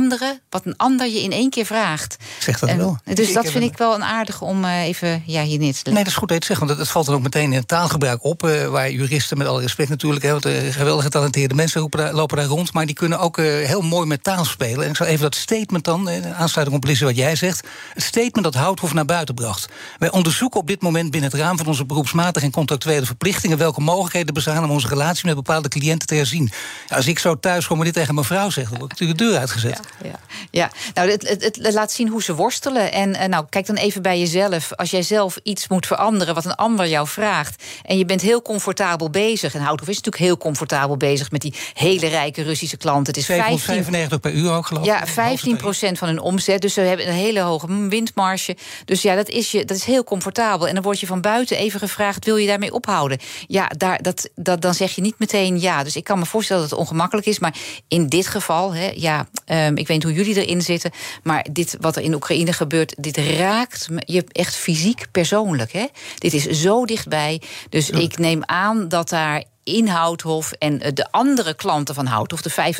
wat 0.50 0.66
een 0.66 0.76
ander 0.76 1.06
je 1.06 1.22
in 1.22 1.32
één 1.32 1.50
keer 1.50 1.66
vraagt. 1.66 2.16
Zeg 2.38 2.58
dat 2.58 2.68
en, 2.68 2.76
wel. 2.76 2.98
Dus 3.04 3.28
ik 3.28 3.34
dat 3.34 3.50
vind 3.50 3.64
ik 3.64 3.78
wel 3.78 3.94
een 3.94 4.04
aardig 4.04 4.40
om 4.40 4.64
uh, 4.64 4.82
even 4.82 5.22
ja, 5.26 5.42
hier 5.42 5.58
neer 5.58 5.58
te 5.58 5.64
leggen. 5.64 5.92
Nee, 5.92 6.02
dat 6.02 6.12
is 6.12 6.18
goed 6.18 6.28
dat 6.28 6.28
je 6.28 6.34
het 6.34 6.44
zegt, 6.44 6.60
want 6.60 6.78
het 6.78 6.88
valt 6.88 7.06
dan 7.06 7.14
ook 7.14 7.22
meteen 7.22 7.52
in 7.52 7.58
het 7.58 7.68
taalgebruik 7.68 8.24
op. 8.24 8.42
Uh, 8.42 8.66
waar 8.66 8.90
juristen, 8.90 9.38
met 9.38 9.46
alle 9.46 9.60
respect 9.60 9.88
natuurlijk, 9.88 10.24
hè, 10.24 10.30
want, 10.30 10.46
uh, 10.46 10.52
geweldig 10.70 11.04
getalenteerde 11.04 11.54
mensen 11.54 11.80
lopen 11.80 11.98
daar, 11.98 12.12
lopen 12.12 12.36
daar 12.36 12.46
rond. 12.46 12.72
Maar 12.72 12.86
die 12.86 12.94
kunnen 12.94 13.18
ook 13.18 13.36
heel 13.36 13.80
mooi 13.82 14.06
met 14.06 14.22
taal 14.22 14.44
spelen. 14.44 14.84
En 14.84 14.90
ik 14.90 14.96
zal 14.96 15.06
even 15.06 15.22
dat 15.22 15.34
statement 15.34 15.84
dan, 15.84 16.10
aansluiting 16.34 16.76
op 16.76 16.98
wat 17.00 17.16
jij 17.16 17.36
zegt. 17.36 17.66
Het 17.94 18.02
statement 18.02 18.44
dat 18.44 18.54
Houthof 18.54 18.94
naar 18.94 19.04
buiten 19.04 19.34
bracht. 19.34 19.68
Wij 19.98 20.10
onderzoeken 20.10 20.60
op 20.60 20.66
dit 20.66 20.82
moment 20.82 21.10
binnen 21.10 21.30
het 21.30 21.40
raam 21.40 21.56
van 21.56 21.66
onze 21.66 21.84
beroepsmatige 21.84 22.46
en 22.46 22.52
contractuele 22.52 23.06
verplichtingen 23.06 23.58
welke 23.58 23.80
mogelijkheden 23.80 24.34
bestaan 24.34 24.64
om 24.64 24.70
onze 24.70 24.88
relatie 24.88 25.26
met 25.26 25.34
bepaalde 25.34 25.68
cliënten 25.68 26.08
te 26.08 26.14
herzien. 26.14 26.50
Ja, 26.88 26.96
als 26.96 27.06
ik 27.06 27.18
zo 27.18 27.40
thuis 27.40 27.66
kom 27.66 27.78
en 27.78 27.84
dit 27.84 27.94
tegen 27.94 28.14
mijn 28.14 28.26
vrouw 28.26 28.50
zeg, 28.50 28.68
dan 28.68 28.78
word 28.78 28.92
ik 28.92 28.98
natuurlijk 28.98 29.18
de 29.18 29.24
deur 29.24 29.38
uitgezet. 29.38 29.80
Ja, 30.02 30.18
ja. 30.50 30.70
nou, 30.94 31.10
het, 31.10 31.28
het, 31.28 31.42
het, 31.42 31.72
laat 31.72 31.92
zien 31.92 32.08
hoe 32.08 32.22
ze 32.22 32.34
worstelen. 32.34 32.92
En 32.92 33.10
uh, 33.10 33.24
nou, 33.24 33.46
kijk 33.48 33.66
dan 33.66 33.76
even 33.76 34.02
bij 34.02 34.18
jezelf. 34.18 34.72
Als 34.72 34.90
jij 34.90 35.02
zelf 35.02 35.38
iets 35.42 35.68
moet 35.68 35.86
veranderen 35.86 36.34
wat 36.34 36.44
een 36.44 36.54
ander 36.54 36.88
jou 36.88 37.08
vraagt. 37.08 37.62
en 37.82 37.98
je 37.98 38.04
bent 38.04 38.20
heel 38.20 38.42
comfortabel 38.42 39.10
bezig. 39.10 39.54
en 39.54 39.60
Houthof 39.60 39.88
is 39.88 39.96
natuurlijk 39.96 40.24
heel 40.24 40.38
comfortabel 40.38 40.96
bezig 40.96 41.30
met 41.30 41.40
die 41.40 41.54
hele 41.74 42.06
rijke 42.06 42.42
Russische 42.42 42.76
klanten. 42.76 43.06
Het 43.06 43.16
is 43.16 43.26
795 43.26 44.20
per 44.20 44.32
uur 44.32 44.52
ook, 44.52 44.66
geloof 44.66 44.84
ik. 44.84 44.90
Ja, 44.90 45.06
15 45.06 45.56
procent 45.56 45.98
van 45.98 46.08
hun 46.08 46.20
omzet. 46.20 46.60
Dus 46.60 46.74
ze 46.74 46.80
hebben 46.80 47.08
een 47.08 47.14
hele 47.14 47.40
hoge 47.40 47.88
windmarge. 47.88 48.56
Dus 48.84 49.02
ja, 49.02 49.14
dat 49.14 49.28
is, 49.28 49.50
je, 49.50 49.64
dat 49.64 49.76
is 49.76 49.84
heel 49.84 50.04
comfortabel. 50.04 50.68
En 50.68 50.74
dan 50.74 50.82
word 50.82 51.00
je 51.00 51.06
van 51.06 51.20
buiten 51.20 51.56
even 51.56 51.80
gevraagd: 51.80 52.24
wil 52.24 52.36
je 52.36 52.46
daarmee 52.46 52.72
ophouden? 52.72 53.18
Ja, 53.46 53.70
daar, 53.76 54.02
dat, 54.02 54.28
dat, 54.34 54.60
dan 54.60 54.74
zeg 54.74 54.94
je 54.94 55.00
niet 55.00 55.18
meteen 55.18 55.60
ja. 55.60 55.84
Dus 55.84 55.96
ik 55.96 56.04
kan 56.04 56.18
me 56.18 56.26
voorstellen 56.26 56.62
dat 56.62 56.70
het 56.70 56.80
ongemakkelijk 56.80 57.26
is. 57.26 57.38
Maar 57.38 57.54
in 57.88 58.06
dit 58.06 58.26
geval, 58.26 58.74
hè, 58.74 58.92
ja, 58.94 59.26
um, 59.70 59.76
ik 59.76 59.86
weet 59.86 59.96
niet 59.96 60.16
hoe 60.16 60.24
jullie 60.24 60.44
erin 60.44 60.62
zitten. 60.62 60.90
Maar 61.22 61.46
dit 61.52 61.76
wat 61.80 61.96
er 61.96 62.02
in 62.02 62.14
Oekraïne 62.14 62.52
gebeurt, 62.52 62.94
dit 62.98 63.16
raakt 63.16 63.88
je 63.98 64.24
echt 64.32 64.56
fysiek 64.56 65.06
persoonlijk. 65.10 65.72
Hè? 65.72 65.86
Dit 66.18 66.34
is 66.34 66.46
zo 66.46 66.84
dichtbij. 66.84 67.42
Dus 67.68 67.86
ja. 67.86 67.98
ik 67.98 68.18
neem 68.18 68.42
aan 68.44 68.88
dat 68.88 69.08
daar 69.08 69.44
in 69.64 69.86
Houthof 69.86 70.52
en 70.52 70.78
de 70.78 71.06
andere 71.10 71.54
klanten 71.54 71.94
van 71.94 72.06
Houthof, 72.06 72.42
de 72.42 72.74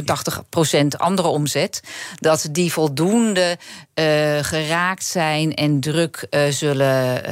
85% 0.95 0.97
andere 0.97 1.29
omzet, 1.29 1.83
dat 2.15 2.49
die 2.51 2.73
voldoende 2.73 3.59
uh, 3.95 4.39
geraakt 4.41 5.05
zijn 5.05 5.55
en 5.55 5.81
druk 5.81 6.27
uh, 6.31 6.47
zullen 6.49 7.23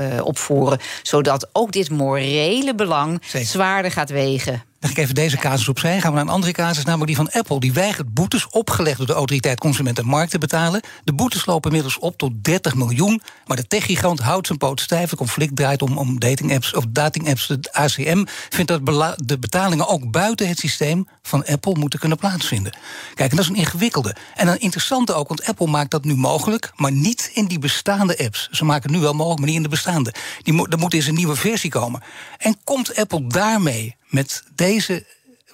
uh, 0.00 0.20
opvoeren, 0.24 0.78
zodat 1.02 1.48
ook 1.52 1.72
dit 1.72 1.90
morele 1.90 2.74
belang 2.74 3.22
Zeker. 3.24 3.48
zwaarder 3.48 3.90
gaat 3.90 4.10
wegen. 4.10 4.62
Leg 4.84 4.92
ik 4.92 4.98
even 4.98 5.14
deze 5.14 5.36
casus 5.36 5.68
opzij. 5.68 6.00
Gaan 6.00 6.10
we 6.10 6.16
naar 6.16 6.26
een 6.26 6.32
andere 6.32 6.52
casus, 6.52 6.84
namelijk 6.84 7.06
die 7.06 7.16
van 7.16 7.30
Apple. 7.30 7.60
Die 7.60 7.72
weigert 7.72 8.14
boetes 8.14 8.48
opgelegd 8.50 8.96
door 8.96 9.06
de 9.06 9.12
autoriteit 9.12 9.58
Consument 9.58 9.98
en 9.98 10.06
Markt 10.06 10.30
te 10.30 10.38
betalen. 10.38 10.80
De 11.04 11.12
boetes 11.12 11.46
lopen 11.46 11.70
inmiddels 11.70 11.98
op 11.98 12.18
tot 12.18 12.32
30 12.44 12.74
miljoen. 12.74 13.22
Maar 13.46 13.56
de 13.56 13.66
techgigant 13.66 14.20
houdt 14.20 14.46
zijn 14.46 14.58
poot 14.58 14.80
stijf. 14.80 15.10
Het 15.10 15.18
conflict 15.18 15.56
draait 15.56 15.82
om, 15.82 15.98
om 15.98 16.20
datingapps 16.20 16.74
of 16.74 16.84
datingapps. 16.88 17.46
De 17.46 17.72
ACM 17.72 18.24
vindt 18.48 18.70
dat 18.70 19.16
de 19.16 19.38
betalingen 19.38 19.88
ook 19.88 20.10
buiten 20.10 20.48
het 20.48 20.58
systeem 20.58 21.08
van 21.22 21.44
Apple 21.44 21.78
moeten 21.78 21.98
kunnen 21.98 22.18
plaatsvinden. 22.18 22.76
Kijk, 23.14 23.30
en 23.30 23.36
dat 23.36 23.44
is 23.44 23.50
een 23.50 23.56
ingewikkelde. 23.56 24.16
En 24.34 24.48
een 24.48 24.60
interessante 24.60 25.14
ook, 25.14 25.28
want 25.28 25.46
Apple 25.46 25.66
maakt 25.66 25.90
dat 25.90 26.04
nu 26.04 26.16
mogelijk, 26.16 26.72
maar 26.76 26.92
niet 26.92 27.30
in 27.34 27.46
die 27.46 27.58
bestaande 27.58 28.18
apps. 28.18 28.48
Ze 28.50 28.64
maken 28.64 28.82
het 28.82 28.98
nu 28.98 29.02
wel 29.02 29.14
mogelijk, 29.14 29.38
maar 29.40 29.48
niet 29.48 29.56
in 29.56 29.62
de 29.62 29.68
bestaande. 29.68 30.14
Die, 30.42 30.68
er 30.68 30.78
moet 30.78 30.94
eens 30.94 31.06
een 31.06 31.14
nieuwe 31.14 31.36
versie 31.36 31.70
komen. 31.70 32.02
En 32.38 32.56
komt 32.64 32.96
Apple 32.96 33.26
daarmee 33.26 33.96
met 34.14 34.42
deze 34.54 35.04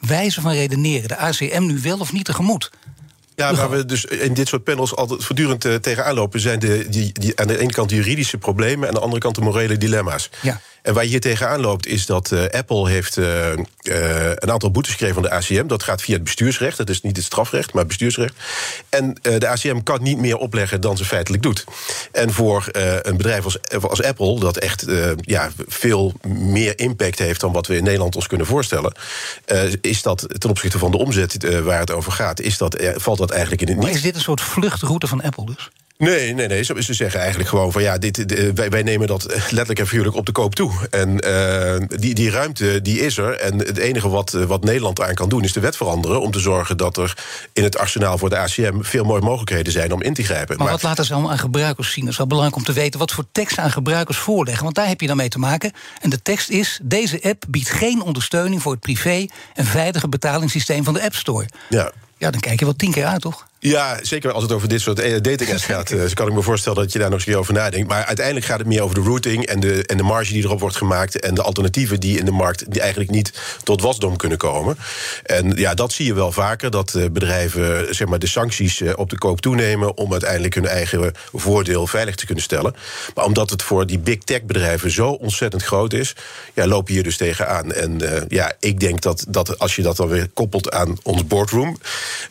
wijze 0.01 0.41
van 0.41 0.53
redeneren 0.53 1.09
de 1.09 1.17
ACM 1.17 1.63
nu 1.67 1.81
wel 1.81 1.99
of 1.99 2.13
niet 2.13 2.25
tegemoet? 2.25 2.71
Ja, 3.35 3.55
waar 3.55 3.71
we 3.71 3.85
dus 3.85 4.05
in 4.05 4.35
dit 4.35 4.49
soort 4.49 4.65
panels 4.65 4.97
altijd 4.97 5.25
voortdurend 5.25 5.65
uh, 5.65 5.75
tegenaan 5.75 6.15
lopen, 6.15 6.41
zijn 6.41 6.59
de, 6.59 6.87
die, 6.89 7.13
die, 7.13 7.41
aan 7.41 7.47
de 7.47 7.59
ene 7.59 7.73
kant 7.73 7.89
de 7.89 7.95
juridische 7.95 8.39
problemen 8.39 8.83
en 8.83 8.89
aan 8.89 8.95
de 8.95 9.01
andere 9.01 9.21
kant 9.21 9.35
de 9.35 9.41
morele 9.41 9.79
dilemma's. 9.79 10.31
Ja. 10.43 10.61
En 10.83 10.95
waar 10.95 11.03
je 11.03 11.11
hier 11.11 11.21
tegenaan 11.21 11.61
loopt, 11.61 11.87
is 11.87 12.07
dat 12.07 12.31
uh, 12.31 12.45
Apple 12.47 12.89
heeft 12.89 13.17
uh, 13.17 13.53
uh, 13.53 13.57
een 14.35 14.51
aantal 14.51 14.71
boetes 14.71 14.93
gekregen 14.93 15.15
van 15.15 15.23
de 15.23 15.31
ACM. 15.31 15.67
Dat 15.67 15.83
gaat 15.83 16.03
via 16.03 16.15
het 16.15 16.25
bestuursrecht. 16.25 16.77
Dat 16.77 16.89
is 16.89 17.03
niet 17.03 17.17
het 17.17 17.25
strafrecht, 17.25 17.73
maar 17.73 17.79
het 17.79 17.89
bestuursrecht. 17.89 18.35
En 18.89 19.15
de 19.23 19.49
ACM 19.49 19.83
kan 19.83 20.03
niet 20.03 20.19
meer 20.19 20.37
opleggen 20.37 20.81
dan 20.81 20.97
ze 20.97 21.05
feitelijk 21.05 21.43
doet. 21.43 21.65
En 22.13 22.33
voor 22.33 22.65
een 23.03 23.17
bedrijf 23.17 23.45
als, 23.45 23.59
als 23.81 24.03
Apple, 24.03 24.41
dat 24.41 24.57
echt 24.57 24.87
ja, 25.21 25.51
veel 25.67 26.13
meer 26.29 26.79
impact 26.79 27.19
heeft 27.19 27.41
dan 27.41 27.53
wat 27.53 27.67
we 27.67 27.77
in 27.77 27.85
Nederland 27.85 28.17
ons 28.17 28.27
kunnen 28.27 28.47
voorstellen, 28.47 28.93
is 29.81 30.03
dat 30.03 30.27
ten 30.39 30.51
opzichte 30.51 30.79
van 30.79 30.91
de 30.91 30.99
omzet 30.99 31.63
waar 31.63 31.79
het 31.79 31.91
over 31.91 32.13
gaat, 32.13 32.41
is 32.41 32.59
dat, 32.59 32.83
valt 32.95 33.19
dat 33.19 33.31
eigenlijk 33.31 33.61
in 33.63 33.69
het 33.69 33.77
niet. 33.77 33.87
Maar 33.87 33.97
is 33.97 34.03
dit 34.03 34.15
een 34.15 34.21
soort 34.21 34.41
vluchtroute 34.41 35.07
van 35.07 35.23
Apple 35.23 35.47
dus? 35.47 35.71
Nee, 36.01 36.35
nee, 36.35 36.47
nee. 36.47 36.63
Ze, 36.63 36.83
ze 36.83 36.95
zeggen 36.95 37.21
eigenlijk 37.21 37.49
gewoon 37.49 37.73
van 37.73 37.83
ja, 37.83 37.99
dit, 37.99 38.29
de, 38.29 38.53
wij, 38.53 38.71
wij, 38.71 38.83
nemen 38.83 39.07
dat 39.07 39.27
letterlijk 39.33 39.79
en 39.79 39.87
figuurlijk 39.87 40.17
op 40.17 40.27
de 40.27 40.33
koop 40.33 40.55
toe. 40.55 40.73
En 40.91 41.27
uh, 41.27 41.87
die, 41.99 42.15
die 42.15 42.31
ruimte 42.31 42.83
die 42.83 43.01
is 43.01 43.19
er. 43.19 43.33
En 43.33 43.59
het 43.59 43.77
enige 43.77 44.09
wat, 44.09 44.31
wat 44.31 44.65
Nederland 44.65 45.01
aan 45.01 45.15
kan 45.15 45.29
doen 45.29 45.45
is 45.45 45.53
de 45.53 45.61
wet 45.61 45.77
veranderen. 45.77 46.21
Om 46.21 46.31
te 46.31 46.39
zorgen 46.39 46.77
dat 46.77 46.97
er 46.97 47.17
in 47.53 47.63
het 47.63 47.79
arsenaal 47.79 48.19
voor 48.19 48.29
de 48.29 48.39
ACM 48.39 48.81
veel 48.81 49.05
mooie 49.05 49.21
mogelijkheden 49.21 49.73
zijn 49.73 49.93
om 49.93 50.03
in 50.03 50.15
te 50.15 50.23
grijpen. 50.23 50.57
Maar, 50.57 50.65
maar 50.65 50.75
wat 50.75 50.83
laten 50.83 51.05
ze 51.05 51.13
allemaal 51.13 51.31
aan 51.31 51.39
gebruikers 51.39 51.93
zien? 51.93 52.05
Dat 52.05 52.13
is 52.13 52.19
wel 52.19 52.27
belangrijk 52.27 52.59
om 52.59 52.65
te 52.65 52.73
weten 52.73 52.99
wat 52.99 53.13
voor 53.13 53.25
teksten 53.33 53.63
aan 53.63 53.71
gebruikers 53.71 54.19
voorleggen. 54.19 54.65
Want 54.65 54.75
daar 54.75 54.89
heb 54.89 55.01
je 55.01 55.07
dan 55.07 55.17
mee 55.17 55.29
te 55.29 55.39
maken. 55.39 55.73
En 56.01 56.11
de 56.11 56.23
tekst 56.23 56.49
is: 56.49 56.81
deze 56.83 57.23
app 57.23 57.45
biedt 57.49 57.71
geen 57.71 58.03
ondersteuning 58.03 58.63
voor 58.63 58.73
het 58.73 58.81
privé 58.81 59.27
en 59.55 59.65
veilige 59.65 60.09
betalingssysteem 60.09 60.85
van 60.85 60.95
de 60.95 61.03
App 61.03 61.15
Store. 61.15 61.49
Ja. 61.69 61.93
Ja, 62.19 62.31
dan 62.31 62.41
kijk 62.41 62.59
je 62.59 62.65
wel 62.65 62.77
tien 62.77 62.93
keer 62.93 63.07
uit, 63.07 63.21
toch? 63.21 63.49
Ja, 63.63 63.99
zeker 64.03 64.33
als 64.33 64.43
het 64.43 64.53
over 64.53 64.69
dit 64.69 64.81
soort 64.81 64.99
eh, 64.99 65.13
dating 65.21 65.51
apps 65.51 65.65
gaat. 65.65 65.89
Dus 65.89 66.15
kan 66.19 66.27
ik 66.27 66.33
me 66.33 66.43
voorstellen 66.43 66.83
dat 66.83 66.93
je 66.93 66.99
daar 66.99 67.09
nog 67.09 67.19
eens 67.19 67.27
keer 67.27 67.37
over 67.37 67.55
nadenkt. 67.55 67.89
Maar 67.89 68.05
uiteindelijk 68.05 68.47
gaat 68.47 68.59
het 68.59 68.67
meer 68.67 68.83
over 68.83 68.95
de 68.95 69.01
routing 69.01 69.47
en 69.47 69.61
de, 69.61 69.87
en 69.87 69.97
de 69.97 70.03
marge 70.03 70.33
die 70.33 70.45
erop 70.45 70.61
wordt 70.61 70.77
gemaakt. 70.77 71.21
En 71.21 71.35
de 71.35 71.43
alternatieven 71.43 72.01
die 72.01 72.19
in 72.19 72.25
de 72.25 72.31
markt 72.31 72.73
die 72.73 72.81
eigenlijk 72.81 73.11
niet 73.11 73.33
tot 73.63 73.83
wasdom 73.83 74.17
kunnen 74.17 74.39
komen. 74.39 74.79
En 75.23 75.57
ja, 75.57 75.75
dat 75.75 75.93
zie 75.93 76.07
je 76.07 76.15
wel 76.15 76.33
vaker. 76.33 76.71
Dat 76.71 76.95
eh, 76.95 77.05
bedrijven 77.11 77.95
zeg 77.95 78.09
maar, 78.09 78.19
de 78.19 78.27
sancties 78.27 78.83
op 78.95 79.11
de 79.11 79.19
koop 79.19 79.41
toenemen. 79.41 79.97
om 79.97 80.13
uiteindelijk 80.13 80.55
hun 80.55 80.67
eigen 80.67 81.13
voordeel 81.33 81.87
veilig 81.87 82.15
te 82.15 82.27
kunnen 82.27 82.45
stellen. 82.45 82.75
Maar 83.15 83.25
omdat 83.25 83.51
het 83.51 83.63
voor 83.63 83.87
die 83.87 83.99
big 83.99 84.19
tech 84.19 84.43
bedrijven 84.43 84.91
zo 84.91 85.11
ontzettend 85.11 85.63
groot 85.63 85.93
is. 85.93 86.15
Ja, 86.55 86.67
loop 86.67 86.89
je 86.89 86.95
hier 86.95 87.03
dus 87.03 87.17
tegenaan. 87.17 87.73
En 87.73 88.03
uh, 88.03 88.11
ja, 88.29 88.53
ik 88.61 88.81
denk 88.81 89.01
dat, 89.01 89.25
dat 89.29 89.59
als 89.59 89.77
je 89.77 89.83
dat 89.83 89.97
dan 89.97 90.09
weer 90.09 90.29
koppelt 90.35 90.71
aan 90.71 90.99
ons 91.03 91.27
boardroom. 91.27 91.79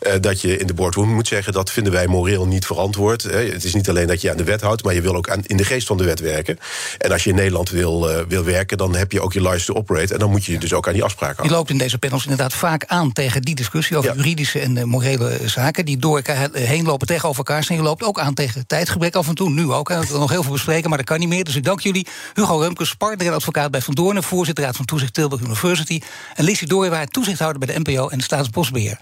Uh, 0.02 0.12
dat 0.20 0.40
je 0.40 0.56
in 0.56 0.66
de 0.66 0.74
boardroom 0.74 1.19
moet 1.20 1.28
zeggen 1.28 1.52
dat 1.52 1.70
vinden 1.70 1.92
wij 1.92 2.06
moreel 2.06 2.46
niet 2.46 2.66
verantwoord. 2.66 3.22
Het 3.22 3.64
is 3.64 3.74
niet 3.74 3.88
alleen 3.88 4.06
dat 4.06 4.20
je 4.20 4.30
aan 4.30 4.36
de 4.36 4.44
wet 4.44 4.60
houdt, 4.60 4.84
maar 4.84 4.94
je 4.94 5.00
wil 5.00 5.16
ook 5.16 5.28
aan, 5.28 5.42
in 5.46 5.56
de 5.56 5.64
geest 5.64 5.86
van 5.86 5.96
de 5.96 6.04
wet 6.04 6.20
werken. 6.20 6.58
En 6.98 7.12
als 7.12 7.24
je 7.24 7.30
in 7.30 7.36
Nederland 7.36 7.70
wil, 7.70 8.10
uh, 8.10 8.18
wil 8.28 8.44
werken, 8.44 8.78
dan 8.78 8.94
heb 8.94 9.12
je 9.12 9.20
ook 9.20 9.32
je 9.32 9.40
license 9.40 9.72
to 9.72 9.74
operate. 9.74 10.12
En 10.12 10.18
dan 10.18 10.30
moet 10.30 10.44
je 10.44 10.52
je 10.52 10.58
dus 10.58 10.72
ook 10.72 10.86
aan 10.86 10.92
die 10.92 11.04
afspraken 11.04 11.36
houden. 11.36 11.52
Je 11.52 11.58
loopt 11.58 11.70
in 11.70 11.78
deze 11.78 11.98
panels 11.98 12.22
inderdaad 12.22 12.54
vaak 12.54 12.84
aan 12.86 13.12
tegen 13.12 13.42
die 13.42 13.54
discussie 13.54 13.96
over 13.96 14.16
juridische 14.16 14.60
en 14.60 14.88
morele 14.88 15.38
zaken. 15.44 15.84
Die 15.84 15.96
door 15.96 16.16
elkaar 16.16 16.48
heen 16.52 16.84
lopen 16.84 17.06
tegenover 17.06 17.38
elkaar. 17.38 17.66
En 17.68 17.74
je 17.74 17.82
loopt 17.82 18.02
ook 18.02 18.20
aan 18.20 18.34
tegen 18.34 18.66
tijdgebrek 18.66 19.14
af 19.14 19.28
en 19.28 19.34
toe. 19.34 19.50
Nu 19.50 19.72
ook. 19.72 19.88
Hè. 19.88 20.00
We 20.00 20.18
nog 20.18 20.30
heel 20.30 20.42
veel 20.42 20.52
bespreken, 20.52 20.88
maar 20.88 20.98
dat 20.98 21.06
kan 21.06 21.18
niet 21.18 21.28
meer. 21.28 21.44
Dus 21.44 21.56
ik 21.56 21.64
dank 21.64 21.80
jullie. 21.80 22.06
Hugo 22.34 22.58
Rumkes, 22.58 22.94
partner 22.94 23.26
en 23.26 23.32
advocaat 23.32 23.70
bij 23.70 23.80
Van 23.80 23.94
Doornen, 23.94 24.22
voorzitter 24.22 24.64
Raad 24.64 24.76
van 24.76 24.84
Toezicht 24.84 25.14
Tilburg 25.14 25.42
University. 25.42 26.00
En 26.34 26.44
Dooyewaard, 26.66 27.12
toezichthouder 27.12 27.66
bij 27.66 27.74
de 27.74 27.80
NPO 27.80 28.08
en 28.08 28.20
Staatsbosbeheer. 28.20 28.98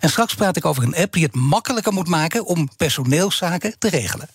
En 0.00 0.08
straks 0.08 0.34
praat 0.34 0.56
ik 0.56 0.64
over 0.64 0.82
een 0.82 0.96
app 0.96 1.12
die 1.12 1.24
het 1.24 1.34
makkelijker 1.34 1.92
moet 1.92 2.08
maken 2.08 2.44
om 2.44 2.68
personeelszaken 2.76 3.78
te 3.78 3.88
regelen. 3.88 4.28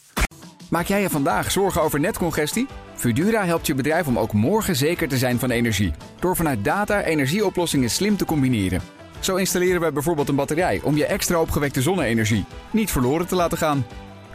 Maak 0.70 0.86
jij 0.86 1.02
je 1.02 1.10
vandaag 1.10 1.52
zorgen 1.52 1.82
over 1.82 2.00
netcongestie? 2.00 2.68
Fudura 2.96 3.46
helpt 3.46 3.68
je 3.68 3.76
bedrijf 3.76 4.08
om 4.08 4.20
ook 4.20 4.34
morgen 4.34 4.76
zeker 4.76 5.08
te 5.08 5.18
zijn 5.18 5.40
van 5.40 5.52
energie. 5.52 5.94
Door 6.20 6.36
vanuit 6.36 6.64
data 6.64 7.04
energieoplossingen 7.04 7.90
slim 7.90 8.18
te 8.18 8.26
combineren. 8.26 8.82
Zo 9.20 9.36
installeren 9.36 9.82
wij 9.82 9.94
bijvoorbeeld 9.94 10.30
een 10.30 10.36
batterij 10.36 10.82
om 10.84 10.98
je 10.98 11.06
extra 11.06 11.40
opgewekte 11.40 11.82
zonne-energie 11.82 12.46
niet 12.72 12.92
verloren 12.92 13.28
te 13.28 13.36
laten 13.36 13.58
gaan. 13.58 13.86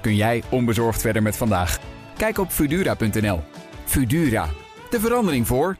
Kun 0.00 0.16
jij 0.16 0.42
onbezorgd 0.48 1.00
verder 1.00 1.22
met 1.22 1.36
vandaag? 1.36 1.78
Kijk 2.16 2.38
op 2.38 2.50
Fudura.nl. 2.50 3.40
Fudura, 3.84 4.48
de 4.90 5.00
verandering 5.00 5.46
voor. 5.46 5.76